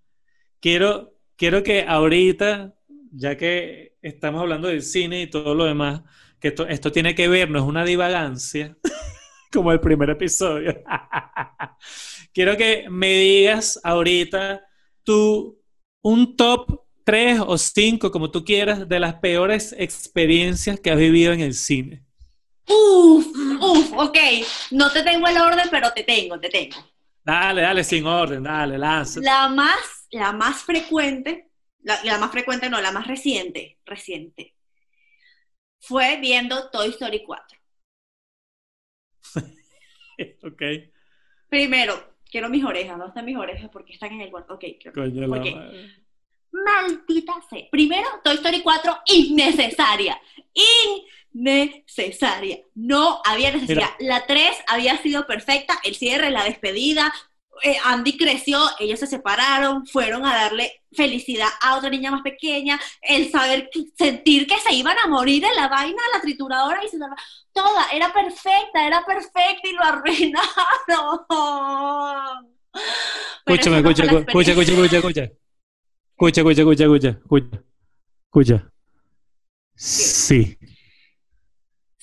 [0.60, 2.74] quiero, quiero que ahorita,
[3.12, 6.02] ya que estamos hablando del cine y todo lo demás,
[6.40, 8.76] que esto, esto tiene que ver, no es una divagancia,
[9.52, 10.82] como el primer episodio.
[12.32, 14.62] Quiero que me digas ahorita
[15.02, 15.58] tú
[16.02, 21.32] un top 3 o 5, como tú quieras, de las peores experiencias que has vivido
[21.32, 22.04] en el cine.
[22.68, 23.26] uff,
[23.60, 24.18] uff, ok.
[24.72, 26.76] No te tengo el orden, pero te tengo, te tengo.
[27.26, 29.18] Dale, dale, sin orden, dale, lanza.
[29.20, 31.50] La más, la más frecuente,
[31.82, 34.54] la, la más frecuente no, la más reciente, reciente,
[35.80, 37.58] fue viendo Toy Story 4.
[40.44, 40.62] Ok,
[41.48, 43.68] Primero, quiero mis orejas, ¿dónde están mis orejas?
[43.72, 44.54] Porque están en el cuarto.
[44.54, 45.54] Ok, quiero- coño la Ok.
[45.54, 46.06] madre.
[46.52, 47.68] Maldita sea.
[47.70, 50.18] Primero, Toy Story 4, innecesaria.
[51.36, 52.60] Innecesaria.
[52.74, 53.90] No había necesidad.
[53.98, 55.78] La 3 había sido perfecta.
[55.84, 57.12] El cierre, la despedida.
[57.62, 62.80] eh, Andy creció, ellos se separaron, fueron a darle felicidad a otra niña más pequeña,
[63.02, 66.98] el saber, sentir que se iban a morir en la vaina, la trituradora y se
[67.52, 70.46] toda, era perfecta, era perfecta y lo arruinaron.
[73.46, 75.22] Escúchame, no escucha, escucha, escucha, escucha, escucha.
[76.12, 77.62] Escucha, escucha, escucha, escucha, escucha.
[78.26, 78.70] Escucha.
[79.74, 80.58] Sí.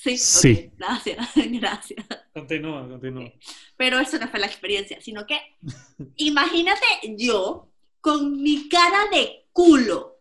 [0.04, 0.70] Sí, Sí.
[0.72, 2.06] ok, gracias, gracias.
[2.34, 3.32] Continúa, continúa.
[3.78, 5.40] Pero eso no fue la experiencia, sino que
[6.18, 6.86] imagínate
[7.18, 7.70] yo
[8.02, 10.20] con mi cara de culo,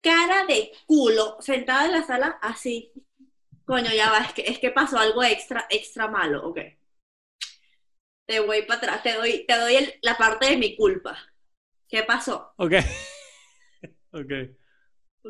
[0.00, 2.92] cara de culo, sentada en la sala así,
[3.64, 6.58] Coño, ya va, es que, es que pasó algo extra, extra malo, ok.
[8.26, 11.16] Te voy para atrás, te doy, te doy el- la parte de mi culpa.
[11.88, 12.52] ¿Qué pasó?
[12.56, 12.72] Ok.
[14.12, 14.32] Ok.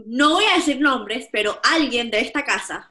[0.06, 2.89] No voy a decir nombres, pero alguien de esta casa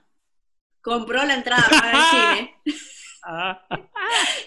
[0.82, 2.56] compró la entrada para el cine,
[3.24, 3.66] Ah,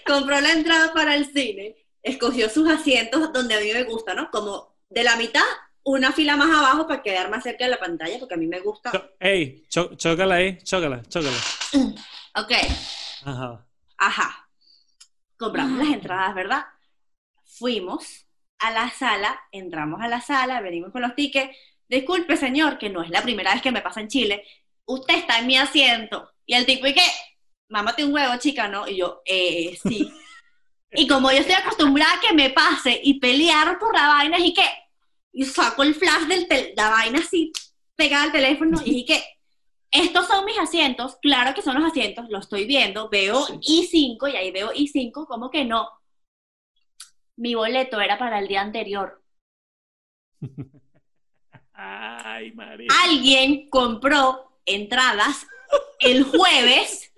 [0.05, 4.29] compró la entrada para el cine, escogió sus asientos donde a mí me gusta, ¿no?
[4.31, 5.43] Como de la mitad,
[5.83, 8.59] una fila más abajo para quedar más cerca de la pantalla, porque a mí me
[8.61, 8.91] gusta.
[8.91, 11.37] cho- ey, cho- chócala ahí, chócala, chócala.
[12.35, 12.51] Ok,
[13.25, 13.63] Ajá.
[13.97, 14.49] ajá.
[15.37, 16.65] Compramos las entradas, ¿verdad?
[17.45, 18.25] Fuimos
[18.59, 21.55] a la sala, entramos a la sala, venimos con los tickets.
[21.87, 24.43] Disculpe, señor, que no es la primera vez que me pasa en Chile.
[24.85, 26.29] Usted está en mi asiento.
[26.45, 27.05] Y el tipo, ¿y qué?
[27.69, 28.87] Mámate un huevo, chica, ¿no?
[28.87, 30.11] Y yo, eh, sí.
[30.95, 34.53] Y como yo estoy acostumbrada a que me pase y pelear por la vaina, y
[34.53, 34.63] que
[35.31, 37.51] y saco el flash de la vaina así,
[37.95, 39.23] pegada al teléfono, y dije que
[39.93, 44.35] estos son mis asientos, claro que son los asientos, lo estoy viendo, veo I5 y
[44.35, 45.87] ahí veo I5, como que no.
[47.35, 49.23] Mi boleto era para el día anterior.
[51.73, 52.87] Ay, María.
[53.03, 55.47] Alguien compró entradas
[55.99, 57.11] el jueves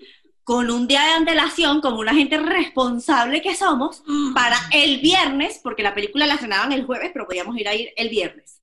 [0.46, 4.04] con un día de antelación, como una gente responsable que somos,
[4.36, 7.92] para el viernes, porque la película la estrenaban el jueves, pero podíamos ir a ir
[7.98, 8.62] el viernes.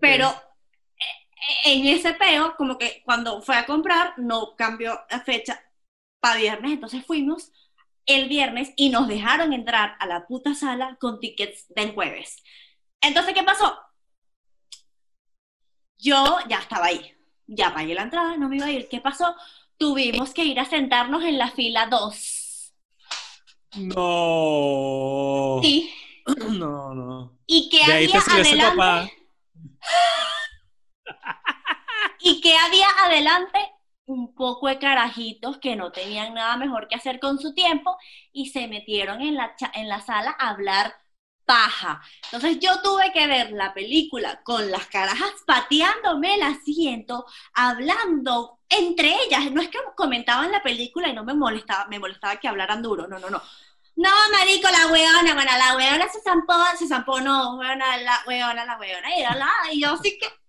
[0.00, 5.62] Pero eh, en ese peo, como que cuando fue a comprar, no cambió la fecha
[6.18, 7.52] para viernes, entonces fuimos
[8.06, 12.42] el viernes y nos dejaron entrar a la puta sala con tickets del jueves.
[13.00, 13.78] Entonces, ¿qué pasó?
[15.98, 17.14] Yo ya estaba ahí,
[17.54, 18.88] ya pagué la entrada, no me iba a ir.
[18.88, 19.34] ¿Qué pasó?
[19.78, 22.74] Tuvimos que ir a sentarnos en la fila 2.
[23.76, 25.60] No.
[25.62, 25.92] Sí.
[26.50, 27.38] No, no.
[27.46, 29.12] ¿Y qué De había adelante?
[32.20, 33.58] ¿Y qué había adelante?
[34.06, 37.96] Un poco de carajitos que no tenían nada mejor que hacer con su tiempo
[38.32, 40.94] y se metieron en la, cha- en la sala a hablar
[41.44, 42.00] paja.
[42.24, 49.14] Entonces yo tuve que ver la película con las carajas pateándome el asiento, hablando entre
[49.24, 49.50] ellas.
[49.50, 53.06] No es que comentaban la película y no me molestaba, me molestaba que hablaran duro,
[53.06, 53.42] no, no, no.
[53.94, 58.64] No, marico, la weona, bueno, la weona se zampó, se zampó, no, weona, la weona,
[58.64, 60.41] la weona, y, la, y yo sí que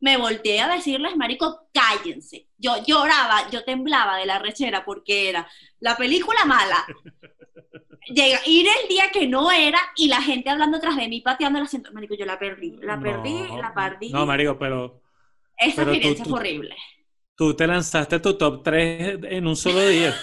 [0.00, 2.46] me volteé a decirles, marico, cállense.
[2.56, 5.48] Yo lloraba, yo temblaba de la rechera porque era
[5.80, 6.84] la película mala.
[8.08, 11.58] Llega, ir el día que no era y la gente hablando atrás de mí, pateando
[11.58, 11.92] el asiento.
[11.92, 14.10] Marico, yo la perdí, la perdí, No, la perdí.
[14.10, 15.02] No, marico, pero
[15.56, 16.76] Esa pero experiencia tú- fue horrible.
[17.36, 20.14] tú te lanzaste tu top 3 en un solo día.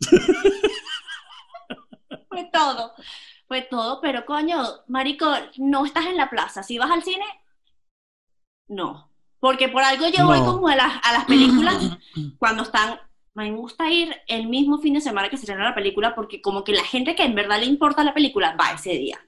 [2.28, 2.92] Fue todo,
[3.48, 5.26] fue todo, pero coño, marico,
[5.58, 6.62] no estás en la plaza.
[6.62, 7.24] Si vas al cine,
[8.68, 9.10] no.
[9.38, 11.76] Porque por algo yo voy como a las, a las películas
[12.38, 12.98] cuando están,
[13.34, 16.64] me gusta ir el mismo fin de semana que se estrena la película porque como
[16.64, 19.20] que la gente que en verdad le importa la película va ese día.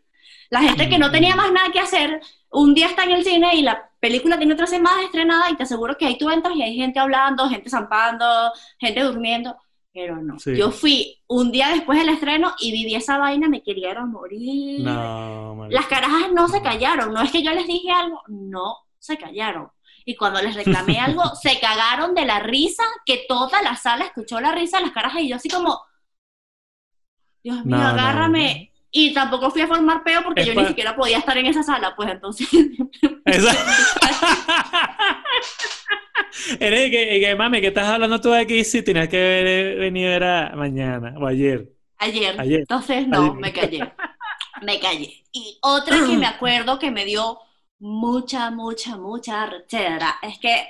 [0.51, 3.55] La gente que no tenía más nada que hacer, un día está en el cine
[3.55, 6.63] y la película tiene otra semana estrenada y te aseguro que ahí tú entras y
[6.63, 9.57] hay gente hablando, gente zampando, gente durmiendo,
[9.93, 10.39] pero no.
[10.39, 10.57] Sí.
[10.57, 14.07] Yo fui un día después del estreno y viví esa vaina, me quería ir a
[14.07, 14.81] morir.
[14.81, 15.67] No.
[15.69, 19.69] Las carajas no se callaron, no es que yo les dije algo, no se callaron.
[20.05, 24.41] Y cuando les reclamé algo, se cagaron de la risa, que toda la sala escuchó
[24.41, 25.81] la risa las carajas y yo así como,
[27.43, 28.73] Dios mío, No, no, agárrame.
[28.91, 31.63] Y tampoco fui a formar peo porque Es yo ni siquiera podía estar en esa
[31.63, 32.49] sala, pues entonces...
[33.27, 33.53] Esa-
[36.61, 38.65] Eres que, que, mami, ¿qué estás hablando tú de aquí?
[38.65, 41.69] Si tenías que haber venido era mañana o ayer.
[41.99, 42.41] Ayer.
[42.41, 42.61] Ayer.
[42.61, 43.33] Entonces, no, Ayer.
[43.35, 43.93] me callé.
[44.63, 45.25] Me callé.
[45.33, 47.39] Y otra que me acuerdo que me dio
[47.81, 50.67] mucha, mucha, mucha rechera es que,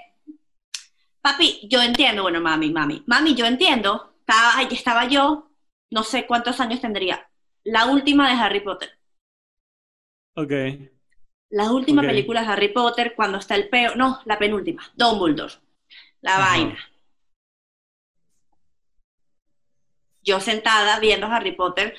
[1.20, 5.50] papi, yo entiendo, bueno, mami, mami, mami, yo entiendo, estaba, ahí estaba yo,
[5.90, 7.28] no sé cuántos años tendría,
[7.64, 8.90] la última de Harry Potter.
[10.34, 10.52] Ok.
[11.50, 15.54] La última película de Harry Potter, cuando está el peo, no, la penúltima, Dumbledore,
[16.20, 16.50] la Ajá.
[16.50, 16.78] vaina.
[20.22, 21.96] Yo sentada viendo Harry Potter,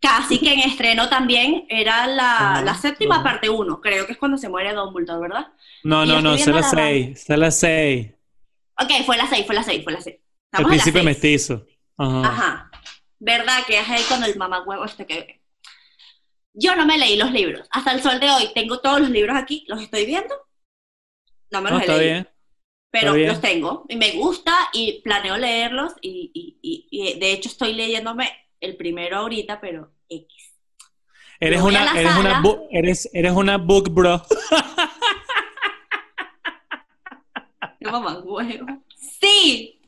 [0.00, 4.18] casi que en estreno también, era la, Ajá, la séptima parte 1, creo que es
[4.18, 5.52] cuando se muere Dumbledore, ¿verdad?
[5.84, 7.22] No, Y no, no, sé la la 6.
[7.24, 8.12] Sé la 6.
[8.78, 10.16] Ok, fue la 6, fue la 6, fue la 6.
[10.58, 11.66] El príncipe mestizo.
[11.98, 12.20] Ajá.
[12.28, 12.70] Ajá.
[13.18, 13.64] ¿Verdad?
[13.66, 15.40] Que es ahí cuando el mamagüevo este que...
[16.54, 17.66] Yo no me leí los libros.
[17.70, 20.34] Hasta el sol de hoy tengo todos los libros aquí, los estoy viendo.
[21.50, 22.28] No me No, los he leído, bien.
[22.90, 23.28] pero bien.
[23.28, 23.84] los tengo.
[23.88, 25.92] Y me gusta y planeo leerlos.
[26.00, 28.30] Y, y- y- y de hecho estoy leyéndome
[28.66, 30.52] el primero ahorita, pero X.
[31.38, 32.40] Eres una, eres sala.
[32.40, 34.22] una, eres, eres una book bro.
[37.78, 38.66] ¿Qué mamá huevo.
[39.20, 39.80] Sí,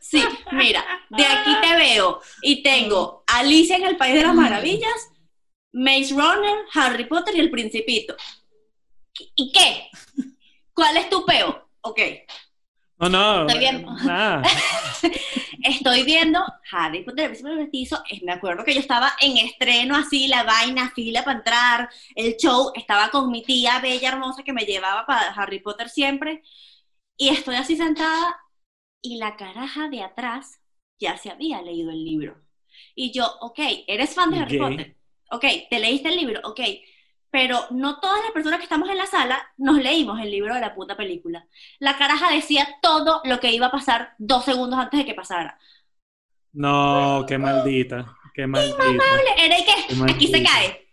[0.00, 0.22] sí,
[0.52, 5.10] mira, de aquí te veo y tengo Alicia en el País de las Maravillas,
[5.72, 8.16] Maze Runner, Harry Potter y el Principito.
[9.34, 9.88] ¿Y qué?
[10.72, 11.68] ¿Cuál es tu peo?
[11.82, 12.00] Ok.
[12.98, 13.44] No, no.
[14.04, 14.42] Nada.
[15.64, 18.02] Estoy viendo Harry Potter, el príncipe mestizo.
[18.22, 22.70] Me acuerdo que yo estaba en estreno así, la vaina, fila para entrar, el show.
[22.74, 26.42] Estaba con mi tía bella, hermosa, que me llevaba para Harry Potter siempre.
[27.16, 28.38] Y estoy así sentada
[29.00, 30.60] y la caraja de atrás
[30.98, 32.42] ya se había leído el libro.
[32.94, 34.58] Y yo, ok, eres fan de Harry.
[34.58, 34.96] Potter.
[35.30, 36.60] Ok, te leíste el libro, ok.
[37.34, 40.60] Pero no todas las personas que estamos en la sala nos leímos el libro de
[40.60, 41.44] la puta película.
[41.80, 45.58] La caraja decía todo lo que iba a pasar dos segundos antes de que pasara.
[46.52, 48.06] No, qué maldita.
[48.32, 48.84] Qué maldita.
[49.36, 50.86] Era y que aquí se cae.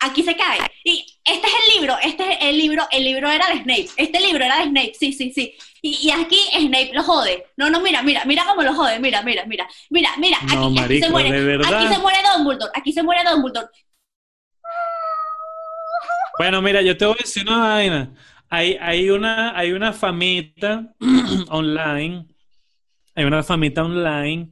[0.00, 0.58] Aquí se cae.
[0.84, 3.88] Y este es el libro, este es el libro, el libro era de Snape.
[3.96, 5.54] Este libro era de Snape, sí, sí, sí.
[5.80, 7.46] Y, y aquí Snape lo jode.
[7.56, 9.66] No, no, mira, mira, mira cómo lo jode, mira, mira, mira.
[9.88, 11.64] Mira, mira, aquí, No, aquí marico, se muere.
[11.64, 13.68] Aquí se muere Dumbledore, aquí se muere Dumbledore.
[16.40, 18.14] Bueno, mira, yo te voy a decir una vaina.
[18.48, 20.90] Hay, hay una, hay una famita
[21.50, 22.28] online,
[23.14, 24.50] hay una famita online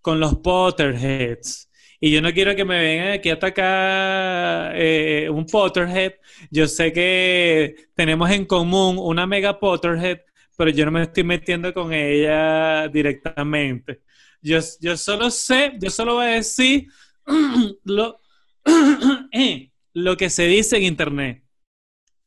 [0.00, 1.70] con los Potterheads.
[2.00, 6.14] Y yo no quiero que me vengan aquí a atacar eh, un Potterhead.
[6.50, 10.22] Yo sé que tenemos en común una mega Potterhead,
[10.56, 14.02] pero yo no me estoy metiendo con ella directamente.
[14.42, 16.88] Yo, yo solo sé, yo solo voy a decir
[17.84, 18.18] lo,
[19.30, 21.44] eh, lo que se dice en internet,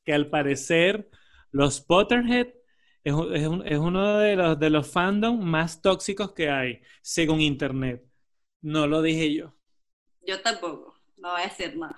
[0.05, 1.09] que al parecer
[1.51, 2.49] los Potterhead
[3.03, 6.82] es, un- es un- es uno de los, de los fandom más tóxicos que hay,
[7.01, 8.03] según internet.
[8.62, 9.55] No lo dije yo.
[10.26, 11.95] Yo tampoco, no voy a decir nada.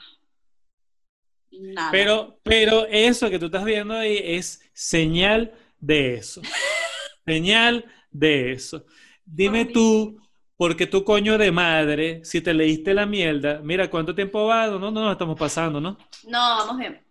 [1.52, 1.92] Nada.
[1.92, 6.42] Pero, pero eso que tú estás viendo ahí es señal de eso.
[7.26, 8.86] Señal de eso.
[9.26, 10.20] Dime tú,
[10.58, 14.80] porque tu coño de madre, si te leíste la mierda, mira cuánto tiempo va, no,
[14.80, 15.98] no, no, estamos pasando, ¿no?
[16.24, 17.02] No, vamos bien.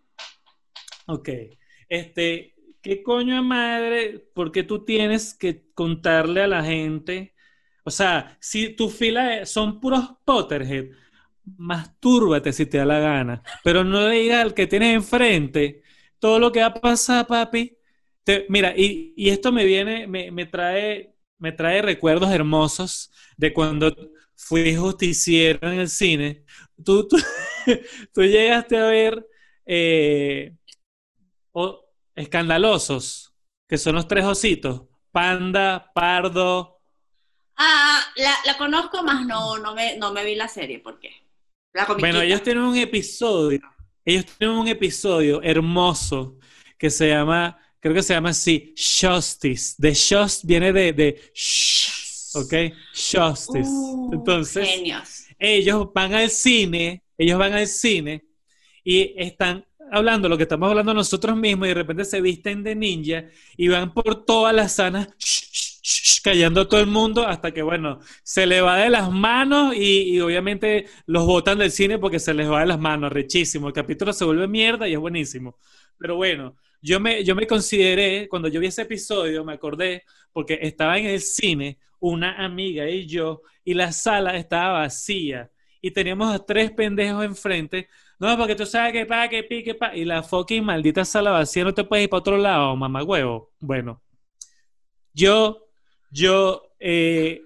[1.07, 1.29] Ok.
[1.89, 4.25] Este, ¿qué coño de madre?
[4.35, 7.35] Porque tú tienes que contarle a la gente.
[7.85, 10.91] O sea, si tu fila son puros Potterhead,
[11.57, 13.43] mastúrbate si te da la gana.
[13.65, 15.83] Pero no le digas al que tienes enfrente
[16.19, 17.77] todo lo que va a pasar, papi.
[18.25, 21.12] Te- mira, y, y esto me viene, me, me trae,
[21.43, 23.93] me trae recuerdos hermosos de cuando
[24.37, 26.45] fui justiciero en el cine.
[26.85, 27.17] Tú, tú,
[28.15, 29.27] tú llegaste a ver
[29.67, 30.55] eh,
[32.15, 33.35] escandalosos,
[33.69, 36.81] que son los tres ositos, panda, pardo.
[37.57, 41.11] Ah, la, la conozco, más no, no me, no me vi la serie, ¿por qué?
[41.73, 43.61] La Bueno, ellos tienen un episodio,
[44.05, 46.39] ellos tienen un episodio hermoso
[46.79, 49.77] que se llama, creo que se llama así, Justice.
[49.79, 52.55] De Just viene de, de shh, ¿ok?
[52.95, 53.71] Justice.
[53.71, 55.27] Uh, Entonces, Genios.
[55.39, 58.25] ellos van al cine, ellos van al cine
[58.85, 62.75] y están hablando lo que estamos hablando nosotros mismos y de repente se visten de
[62.75, 63.27] ninja
[63.57, 67.53] y van por todas las salas shh, shh, shh, callando a todo el mundo hasta
[67.53, 71.99] que, bueno, se le va de las manos y, y obviamente los botan del cine
[71.99, 73.69] porque se les va de las manos, rechísimo.
[73.69, 75.59] El capítulo se vuelve mierda y es buenísimo.
[75.99, 80.59] Pero bueno, yo me, yo me consideré, cuando yo vi ese episodio, me acordé, porque
[80.63, 86.35] estaba en el cine una amiga y yo, y la sala estaba vacía, y teníamos
[86.35, 87.89] a tres pendejos enfrente.
[88.19, 91.31] No, porque tú sabes que pa, que pi, que pa, y la fucking maldita sala
[91.31, 93.53] vacía, no te puedes ir para otro lado, mamá huevo.
[93.61, 94.03] Bueno,
[95.15, 95.69] yo,
[96.11, 97.43] yo, eh,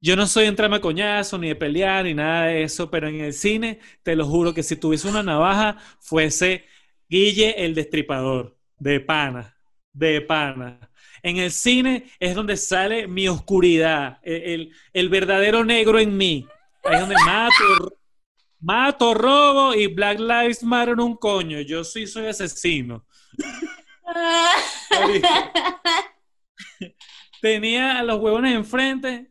[0.00, 3.08] yo no soy de entrarme a coñazo, ni de pelear, ni nada de eso, pero
[3.08, 6.64] en el cine, te lo juro que si tuviese una navaja, fuese
[7.08, 9.56] Guille el Destripador, de pana,
[9.92, 10.90] de pana.
[11.22, 16.46] En el cine es donde sale mi oscuridad, el, el- el verdadero negro en mí.
[16.84, 17.98] Ahí es donde mato,
[18.60, 21.60] mato, robo y Black Lives Matter un coño.
[21.60, 23.06] Yo sí soy asesino.
[27.40, 29.30] Tenía a los huevones enfrente,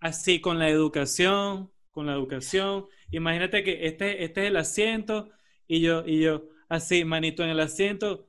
[0.00, 2.86] así con la educación, con la educación.
[3.12, 5.30] Imagínate que este, este es el asiento
[5.68, 8.28] y yo, y yo, así, manito en el asiento.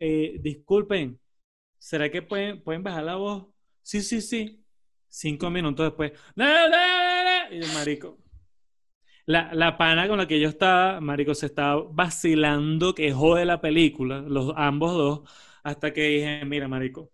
[0.00, 1.20] Eh, disculpen,
[1.78, 3.48] ¿será que pueden, pueden bajar la voz?
[3.82, 4.64] Sí, sí, sí.
[5.08, 6.12] Cinco minutos después.
[7.50, 8.18] Y yo, marico.
[9.26, 13.60] La, la pana con la que yo estaba, marico, se estaba vacilando que jode la
[13.60, 15.20] película, los ambos dos,
[15.62, 17.12] hasta que dije, mira, marico,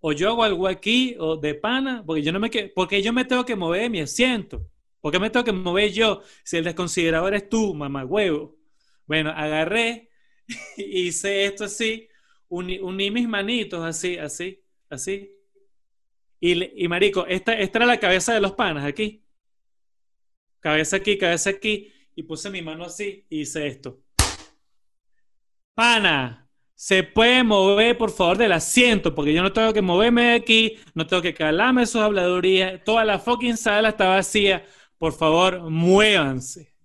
[0.00, 3.12] o yo hago algo aquí, o de pana, porque yo no me que- porque yo
[3.12, 4.66] me tengo que mover de mi asiento.
[5.00, 6.22] ¿Por qué me tengo que mover yo?
[6.44, 8.56] Si el desconsiderado eres tú, mamá huevo.
[9.10, 10.08] Bueno, agarré,
[10.76, 12.08] hice esto así,
[12.48, 15.36] uní, mis manitos así, así, así.
[16.38, 19.24] Y, y marico, esta, esta era la cabeza de los panas aquí.
[20.60, 21.92] Cabeza aquí, cabeza aquí.
[22.14, 24.00] Y puse mi mano así y hice esto.
[25.74, 30.34] Pana, se puede mover por favor del asiento, porque yo no tengo que moverme de
[30.34, 32.84] aquí, no tengo que calarme sus habladurías.
[32.84, 34.64] Toda la fucking sala está vacía.
[34.98, 36.76] Por favor, muévanse.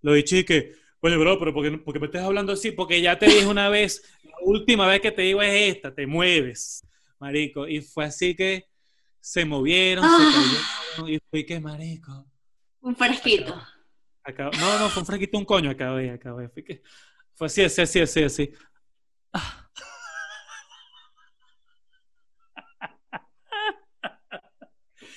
[0.00, 2.72] Lo y que, oye, bro, pero ¿por qué, por qué me estás hablando así?
[2.72, 6.06] Porque ya te dije una vez, la última vez que te digo es esta, te
[6.06, 6.82] mueves,
[7.18, 7.68] marico.
[7.68, 8.66] Y fue así que
[9.20, 10.18] se movieron, Ah.
[10.18, 12.26] se cayeron, y fue que, marico.
[12.80, 13.54] Un fresquito.
[14.38, 16.48] no, no, fue un fresquito, un coño, acabé, acabé.
[16.48, 16.82] Fue, que,
[17.34, 18.52] fue así, así, así, así, así.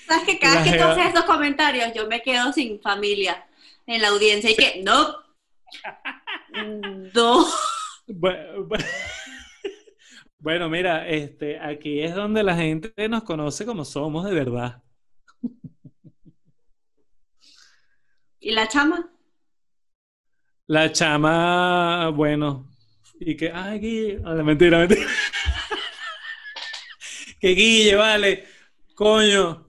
[0.07, 3.45] ¿Sabes que cada vez que tú haces estos comentarios, yo me quedo sin familia
[3.85, 5.26] en la audiencia y que, no.
[8.07, 8.77] Bu-
[10.39, 14.83] Bueno, mira, este, aquí es donde la gente nos conoce como somos de verdad.
[18.39, 19.11] ¿Y la chama?
[20.67, 22.69] La chama, bueno,
[23.19, 25.01] y que, ay, Guille, ah, mentira, mentira.
[27.39, 28.45] que Guille, vale,
[28.95, 29.65] coño,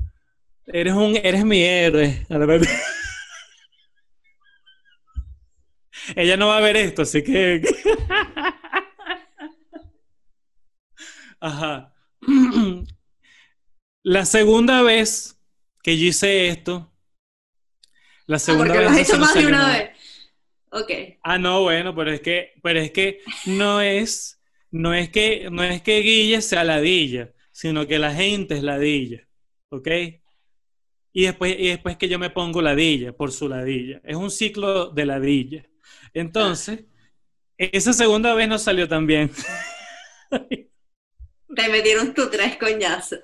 [0.67, 2.27] eres un, eres mi héroe.
[2.29, 2.69] A la verdad.
[6.19, 7.63] Ella no va a ver esto, así que.
[11.41, 11.95] Ajá.
[14.03, 15.39] La segunda vez
[15.85, 16.93] que yo hice esto,
[18.27, 19.91] la Ah, segunda porque lo vez has hecho más de una vez.
[20.71, 20.91] Ok.
[21.23, 24.41] Ah, no, bueno, pero es que, pero es que no es,
[24.71, 29.27] no es que, no es que Guille sea ladilla, sino que la gente es ladilla,
[29.71, 29.89] ¿ok?
[31.13, 34.01] Y después, y después que yo me pongo ladilla por su ladilla.
[34.05, 35.65] Es un ciclo de ladilla.
[36.15, 36.85] Entonces,
[37.57, 39.31] esa segunda vez no salió tan bien.
[40.31, 43.21] Te metieron tus tres coñazos.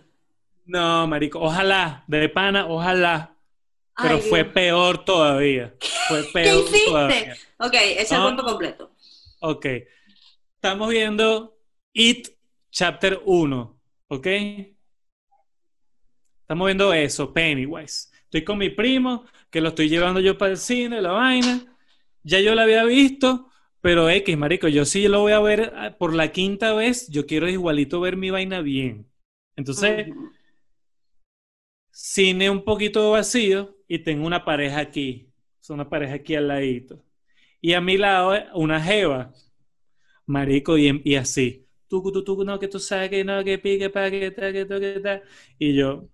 [0.66, 3.36] No, marico, ojalá, de pana, ojalá,
[4.02, 4.54] pero Ay, fue Dios.
[4.54, 5.74] peor todavía.
[6.08, 6.86] Fue ¿Qué peor hiciste?
[6.90, 7.36] todavía.
[7.58, 8.24] Ok, echa el Ah.
[8.24, 8.94] cuento completo.
[9.40, 9.66] Ok.
[10.54, 11.58] Estamos viendo
[11.92, 12.28] It
[12.70, 13.78] Chapter 1.
[14.08, 14.26] ¿Ok?
[16.40, 18.08] Estamos viendo eso, Pennywise.
[18.24, 21.73] Estoy con mi primo, que lo estoy llevando yo para el cine, la vaina.
[22.24, 23.50] Ya yo la había visto,
[23.82, 27.08] pero X, marico, yo sí lo voy a ver ah, por la quinta vez.
[27.08, 29.10] Yo quiero igualito ver mi vaina bien.
[29.56, 30.08] Entonces,
[31.90, 35.32] cine un poquito vacío y tengo una pareja aquí.
[35.60, 37.02] Es una pareja aquí al ladito.
[37.60, 39.32] Y a mi lado una jeva.
[40.26, 41.68] Marico, y, y así.
[41.88, 44.66] Tucu, tu, tucu, no, que tú sabes que no, que pique, pa, que tal, que
[44.66, 45.22] tal, que tal.
[45.58, 46.08] Y yo.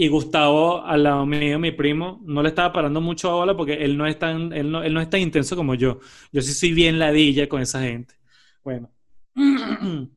[0.00, 3.74] Y Gustavo, al lado mío, mi primo, no le estaba parando mucho a bola porque
[3.84, 5.98] él no es tan, él no, él no es tan intenso como yo.
[6.30, 8.14] Yo sí soy bien ladilla con esa gente.
[8.62, 8.92] Bueno.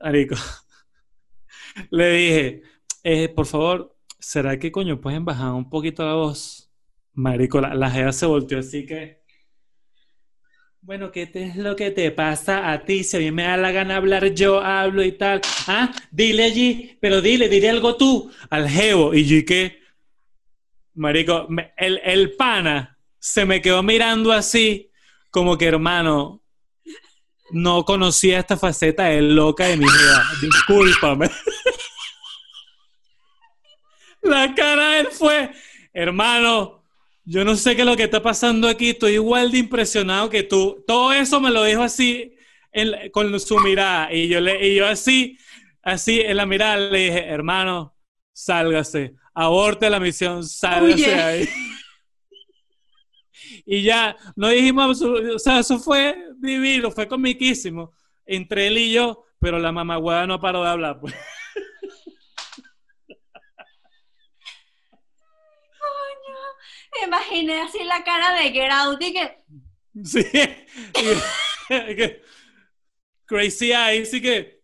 [0.00, 0.36] Marico.
[1.90, 2.62] Le dije,
[3.02, 6.70] eh, por favor, ¿será que coño pueden bajar un poquito la voz?
[7.14, 9.25] Marico, la, la se volteó así que.
[10.86, 13.02] Bueno, ¿qué te- es lo que te pasa a ti?
[13.02, 15.40] Si a mí me da la gana hablar, yo hablo y tal.
[15.66, 19.12] Ah, dile allí, pero dile, dile algo tú al jevo.
[19.12, 19.80] Y yo, ¿y qué?
[20.94, 24.90] Marico, el, el pana se me quedó mirando así,
[25.30, 26.42] como que hermano,
[27.50, 30.22] no conocía esta faceta de loca de mi jeva.
[30.40, 31.28] Discúlpame.
[34.22, 35.50] La cara de él fue,
[35.92, 36.82] hermano,
[37.26, 40.42] yo no sé qué es lo que está pasando aquí, estoy igual de impresionado que
[40.44, 40.84] tú.
[40.86, 42.34] Todo eso me lo dijo así
[42.72, 45.38] en- con su mirada y yo le y yo así,
[45.82, 47.96] así en la mirada le dije, hermano,
[48.32, 51.48] sálgase, aborte la misión, sálgase ahí.
[53.66, 57.92] Y ya, no dijimos, o sea, eso fue divino, fue comiquísimo
[58.24, 61.14] entre él y yo, pero la mamagüeda no paró de hablar, pues.
[67.00, 69.44] Me imaginé así la cara de Get Out y que.
[70.04, 70.24] Sí.
[73.26, 74.62] Crazy Eyes, sí que.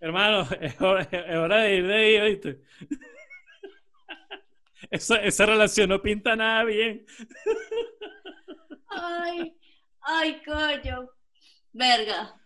[0.00, 2.60] Hermano, es hora, es hora de ir de ahí, ¿oíste?
[4.90, 7.04] Esa, esa relación no pinta nada bien.
[8.88, 9.56] Ay,
[10.00, 11.08] ay, coño.
[11.72, 12.40] Verga.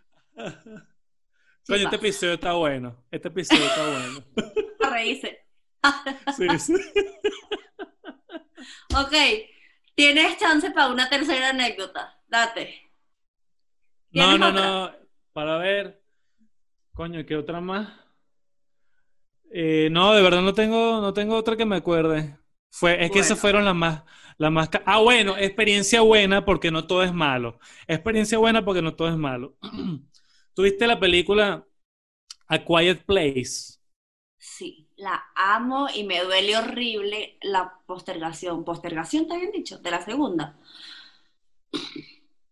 [1.67, 3.05] Coño, este episodio está bueno.
[3.11, 4.25] Este episodio está bueno.
[4.81, 5.47] A reírse.
[6.37, 6.75] Sí, sí.
[8.95, 9.15] Ok,
[9.95, 12.21] tienes chance para una tercera anécdota.
[12.29, 12.91] Date.
[14.13, 14.53] No, ¿Tienes no, otra?
[14.53, 14.93] no.
[15.33, 16.03] Para ver.
[16.95, 17.89] Coño, ¿qué otra más?
[19.53, 22.37] Eh, no, de verdad no tengo, no tengo otra que me acuerde.
[22.71, 24.05] Fue, es que esas fueron las más,
[24.39, 24.71] las más.
[24.87, 27.59] Ah, bueno, experiencia buena porque no todo es malo.
[27.89, 29.57] Experiencia buena porque no todo es malo.
[30.55, 31.67] ¿Tuviste la película
[32.49, 33.79] A Quiet Place?
[34.39, 38.65] Sí, la amo y me duele horrible la postergación.
[38.65, 39.79] ¿Postergación te habían dicho?
[39.79, 40.57] De la segunda.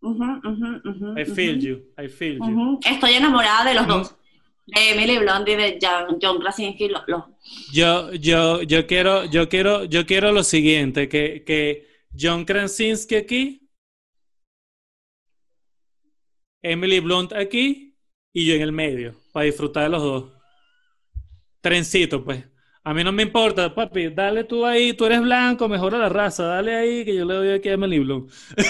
[0.00, 2.80] I feel you, I feel you.
[2.84, 4.14] Estoy enamorada de los dos.
[4.66, 6.88] De Emily y de John, John Krasinski.
[6.88, 7.24] lo- los-
[7.72, 11.86] Yo, yo, yo quiero, yo quiero, yo quiero lo siguiente, que, que
[12.18, 13.68] John Krasinski aquí,
[16.62, 17.96] Emily Blunt aquí
[18.34, 20.32] y yo en el medio, para disfrutar de los dos.
[21.60, 22.44] Trencito, pues.
[22.84, 26.44] A mí no me importa, papi, dale tú ahí, tú eres blanco, mejora la raza,
[26.44, 28.30] dale ahí que yo le doy aquí a Emily Blunt.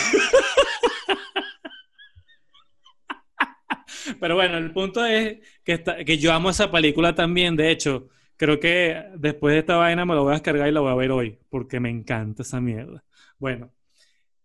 [4.21, 7.57] Pero bueno, el punto es que, está- que yo amo esa película también.
[7.57, 10.81] De hecho, creo que después de esta vaina me lo voy a descargar y la
[10.81, 13.05] voy a ver hoy, porque me encanta esa mierda.
[13.39, 13.73] Bueno,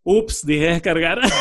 [0.04, 1.20] ups, dije descargar.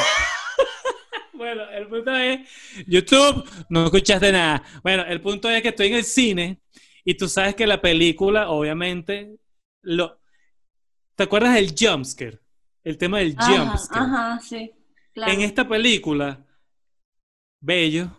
[1.32, 2.40] Bueno, el punto es,
[2.86, 4.62] YouTube, no escuchaste nada.
[4.82, 6.60] Bueno, el punto es que estoy en el cine
[7.04, 9.36] y tú sabes que la película, obviamente,
[9.82, 10.20] lo...
[11.16, 12.40] ¿Te acuerdas del jumpscare?
[12.84, 14.06] El tema del Ajá, jumpscare.
[14.06, 14.72] ajá, sí.
[15.12, 15.32] Claro.
[15.32, 16.46] En esta película,
[17.60, 18.10] Bello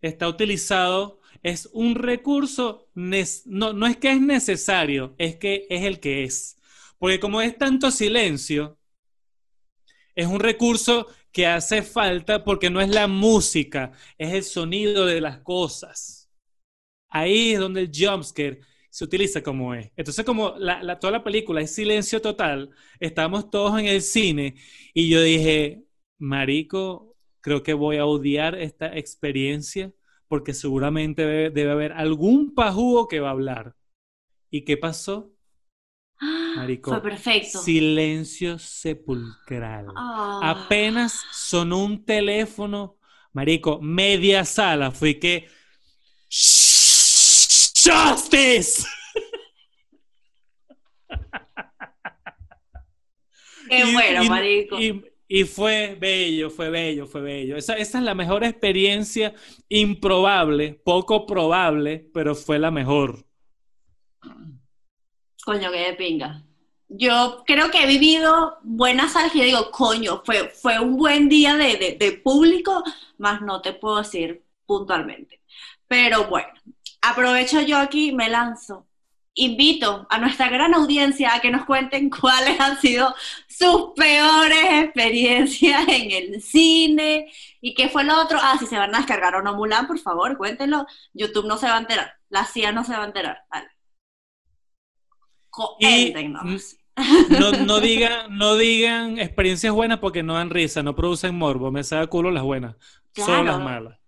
[0.00, 6.00] está utilizado, es un recurso, no, no es que es necesario, es que es el
[6.00, 6.56] que es.
[6.98, 8.78] Porque como es tanto silencio,
[10.14, 15.20] es un recurso que hace falta porque no es la música, es el sonido de
[15.20, 16.23] las cosas.
[17.14, 18.60] Ahí es donde el jumpscare
[18.90, 19.90] se utiliza como es.
[19.96, 24.56] Entonces, como la, la- toda la película es silencio total, estamos todos en el cine
[24.92, 25.84] y yo dije,
[26.18, 29.92] Marico, creo que voy a odiar esta experiencia
[30.28, 33.76] porque seguramente debe, debe haber algún pajugo que va a hablar.
[34.50, 35.32] ¿Y qué pasó?
[36.56, 37.58] Marico, Fue perfecto.
[37.58, 39.86] Silencio sepulcral.
[39.96, 40.40] Ah.
[40.64, 42.98] Apenas sonó un teléfono,
[43.32, 45.48] marico, media sala, fui que
[47.84, 48.86] Justice.
[53.68, 54.80] Qué Y- bueno, y- marico.
[54.80, 57.56] Y, y fue bello, fue bello, fue bello.
[57.56, 59.34] Esa, esa es la mejor experiencia
[59.68, 63.24] improbable, poco probable, pero fue la mejor.
[65.44, 66.42] Coño, que de pinga.
[66.88, 71.56] Yo creo que he vivido buenas salas y digo, coño, fue, fue un buen día
[71.56, 72.82] de, de- de público,
[73.18, 75.40] más no te puedo decir puntualmente.
[75.88, 76.48] Pero bueno,
[77.10, 78.86] aprovecho yo aquí, me lanzo.
[79.36, 83.12] Invito a nuestra gran audiencia a que nos cuenten cuáles han sido
[83.48, 88.38] sus peores experiencias en el cine y qué fue lo otro.
[88.40, 90.86] Ah, si se van a descargar o no Mulan, por favor, cuéntenlo.
[91.12, 93.38] YouTube no se va a enterar, la CIA no se va a enterar.
[95.50, 96.76] Cuéntenos.
[97.30, 101.82] no, no digan, no digan experiencias buenas porque no dan risa, no producen morbo, me
[101.82, 102.76] saca culo las buenas,
[103.12, 103.44] solo Claro.
[103.44, 103.98] las malas.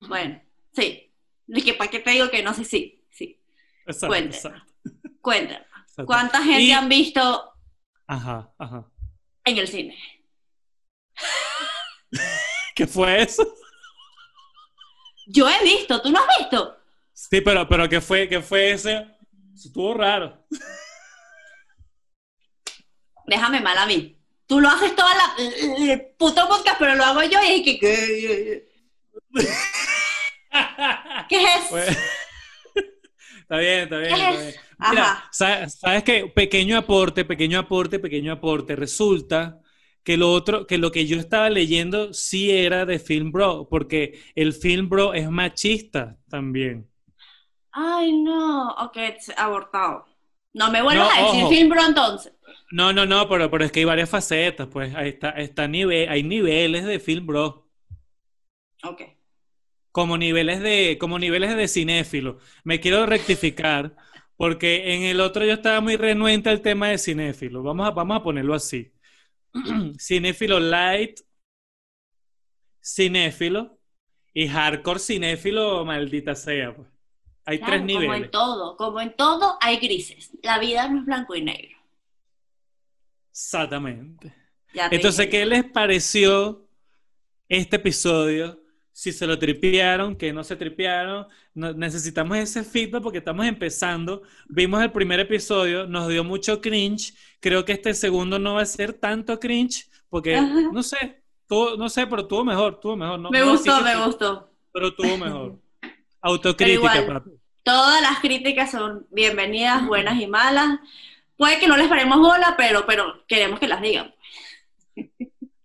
[0.00, 1.11] Bueno, sí.
[1.48, 2.54] ¿Y que para qué te digo que no?
[2.54, 3.40] Sí, sí, sí.
[3.86, 4.36] Exacto, Cuéntanos.
[4.36, 6.06] exacto.
[6.06, 7.52] ¿Cuánta gente Y- han visto
[8.06, 8.90] Ajá, ajá.
[9.44, 9.96] en el cine?
[12.74, 13.54] ¿Qué fue eso?
[15.26, 16.76] Yo he visto, ¿tú no has visto?
[17.12, 19.06] Sí, pero, pero ¿qué fue, qué fue ese?
[19.54, 20.44] Estuvo raro.
[23.26, 24.18] Déjame mal a mí.
[24.46, 25.34] Tú lo haces toda la...
[25.38, 28.68] el puto podcast, pero lo hago yo y es que...
[31.28, 31.64] ¿Qué, ¿Qué es
[33.40, 34.40] está bien, está bien, ¿Qué está es?
[34.40, 34.54] bien.
[34.84, 35.24] Mira, Ajá.
[35.30, 36.26] sa- ¿sabes qué?
[36.34, 38.76] Pequeño aporte, pequeño aporte, pequeño aporte.
[38.76, 39.60] Resulta
[40.02, 44.20] que lo otro, que lo que yo estaba leyendo sí era de Film Bro, porque
[44.34, 46.88] el Film Bro es machista también.
[47.72, 48.70] Ay, no.
[48.84, 48.96] Ok,
[49.36, 50.06] abortado.
[50.54, 51.48] No me vuelvas No, a decir ojo.
[51.48, 52.32] film bro entonces.
[52.72, 54.94] No, no, no, pero, pero es que hay varias facetas, pues.
[54.94, 57.68] Ahí está, está nivel, hay niveles de Film Bro.
[58.84, 59.02] Ok.
[59.92, 62.38] Como niveles de, como niveles de cinéfilo.
[62.64, 63.96] Me quiero rectificar,
[64.36, 67.62] porque en el otro yo estaba muy renuente al tema de cinéfilo.
[67.62, 68.92] Vamos a, vamos a ponerlo así.
[69.98, 71.20] cinéfilo light,
[72.82, 73.78] cinéfilo
[74.34, 76.74] y hardcore cinéfilo, maldita sea.
[76.74, 76.88] Pues.
[77.44, 78.30] Hay Claro, tres Como en niveles.
[78.30, 80.30] todo, como en todo hay grises.
[80.42, 81.78] La vida no es blanco y negro.
[83.30, 84.34] Exactamente.
[84.74, 85.28] Entonces.
[85.28, 86.68] ¿qué les pareció
[87.48, 88.61] este episodio?
[88.92, 91.26] Si se lo tripearon, que no se tripearon.
[91.54, 94.22] No- necesitamos ese feedback porque estamos empezando.
[94.48, 97.14] Vimos el primer episodio, nos dio mucho cringe.
[97.40, 100.54] Creo que este segundo no va a ser tanto cringe porque, Ajá.
[100.72, 103.18] no sé, tuvo- no sé, pero tuvo mejor, tuvo mejor.
[103.18, 104.50] No, Me no gustó, me sí, gustó.
[104.72, 105.58] Pero tuvo mejor.
[106.20, 107.06] Autocrítica, igual.
[107.06, 107.30] papi.
[107.64, 110.78] Todas las críticas son bienvenidas, buenas y malas.
[111.36, 114.14] Puede que no les paremos bola, pero, pero queremos que las digan.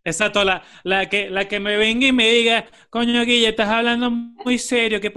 [0.07, 4.09] Exacto, la, la, que, la que me venga y me diga, coño, Guille, estás hablando
[4.09, 5.11] muy serio, ¿qué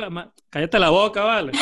[0.51, 1.53] Cállate la boca, vale.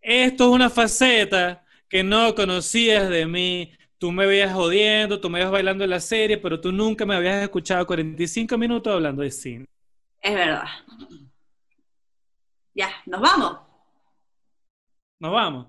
[0.00, 3.70] Esto es una faceta que no conocías de mí.
[3.98, 7.14] Tú me veías jodiendo, tú me veías bailando en la serie, pero tú nunca me
[7.14, 9.66] habías escuchado 45 minutos hablando de cine.
[10.22, 10.64] Es verdad.
[12.72, 13.58] Ya, nos vamos.
[15.18, 15.66] Nos vamos.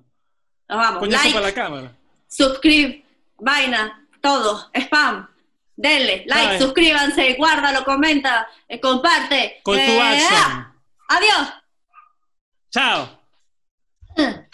[0.69, 1.09] Nos vamos.
[1.09, 1.97] like, para la cámara.
[2.25, 3.03] Suscribe,
[3.37, 5.27] vaina, todo, spam.
[5.75, 9.61] Denle, like, suscríbanse, guárdalo, comenta, eh, comparte.
[9.63, 10.27] Con tu eh,
[11.07, 11.53] Adiós.
[12.69, 13.09] Chao.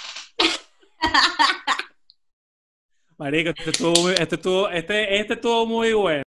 [3.17, 6.23] Marico, este estuvo, este, estuvo, este, este estuvo muy bueno.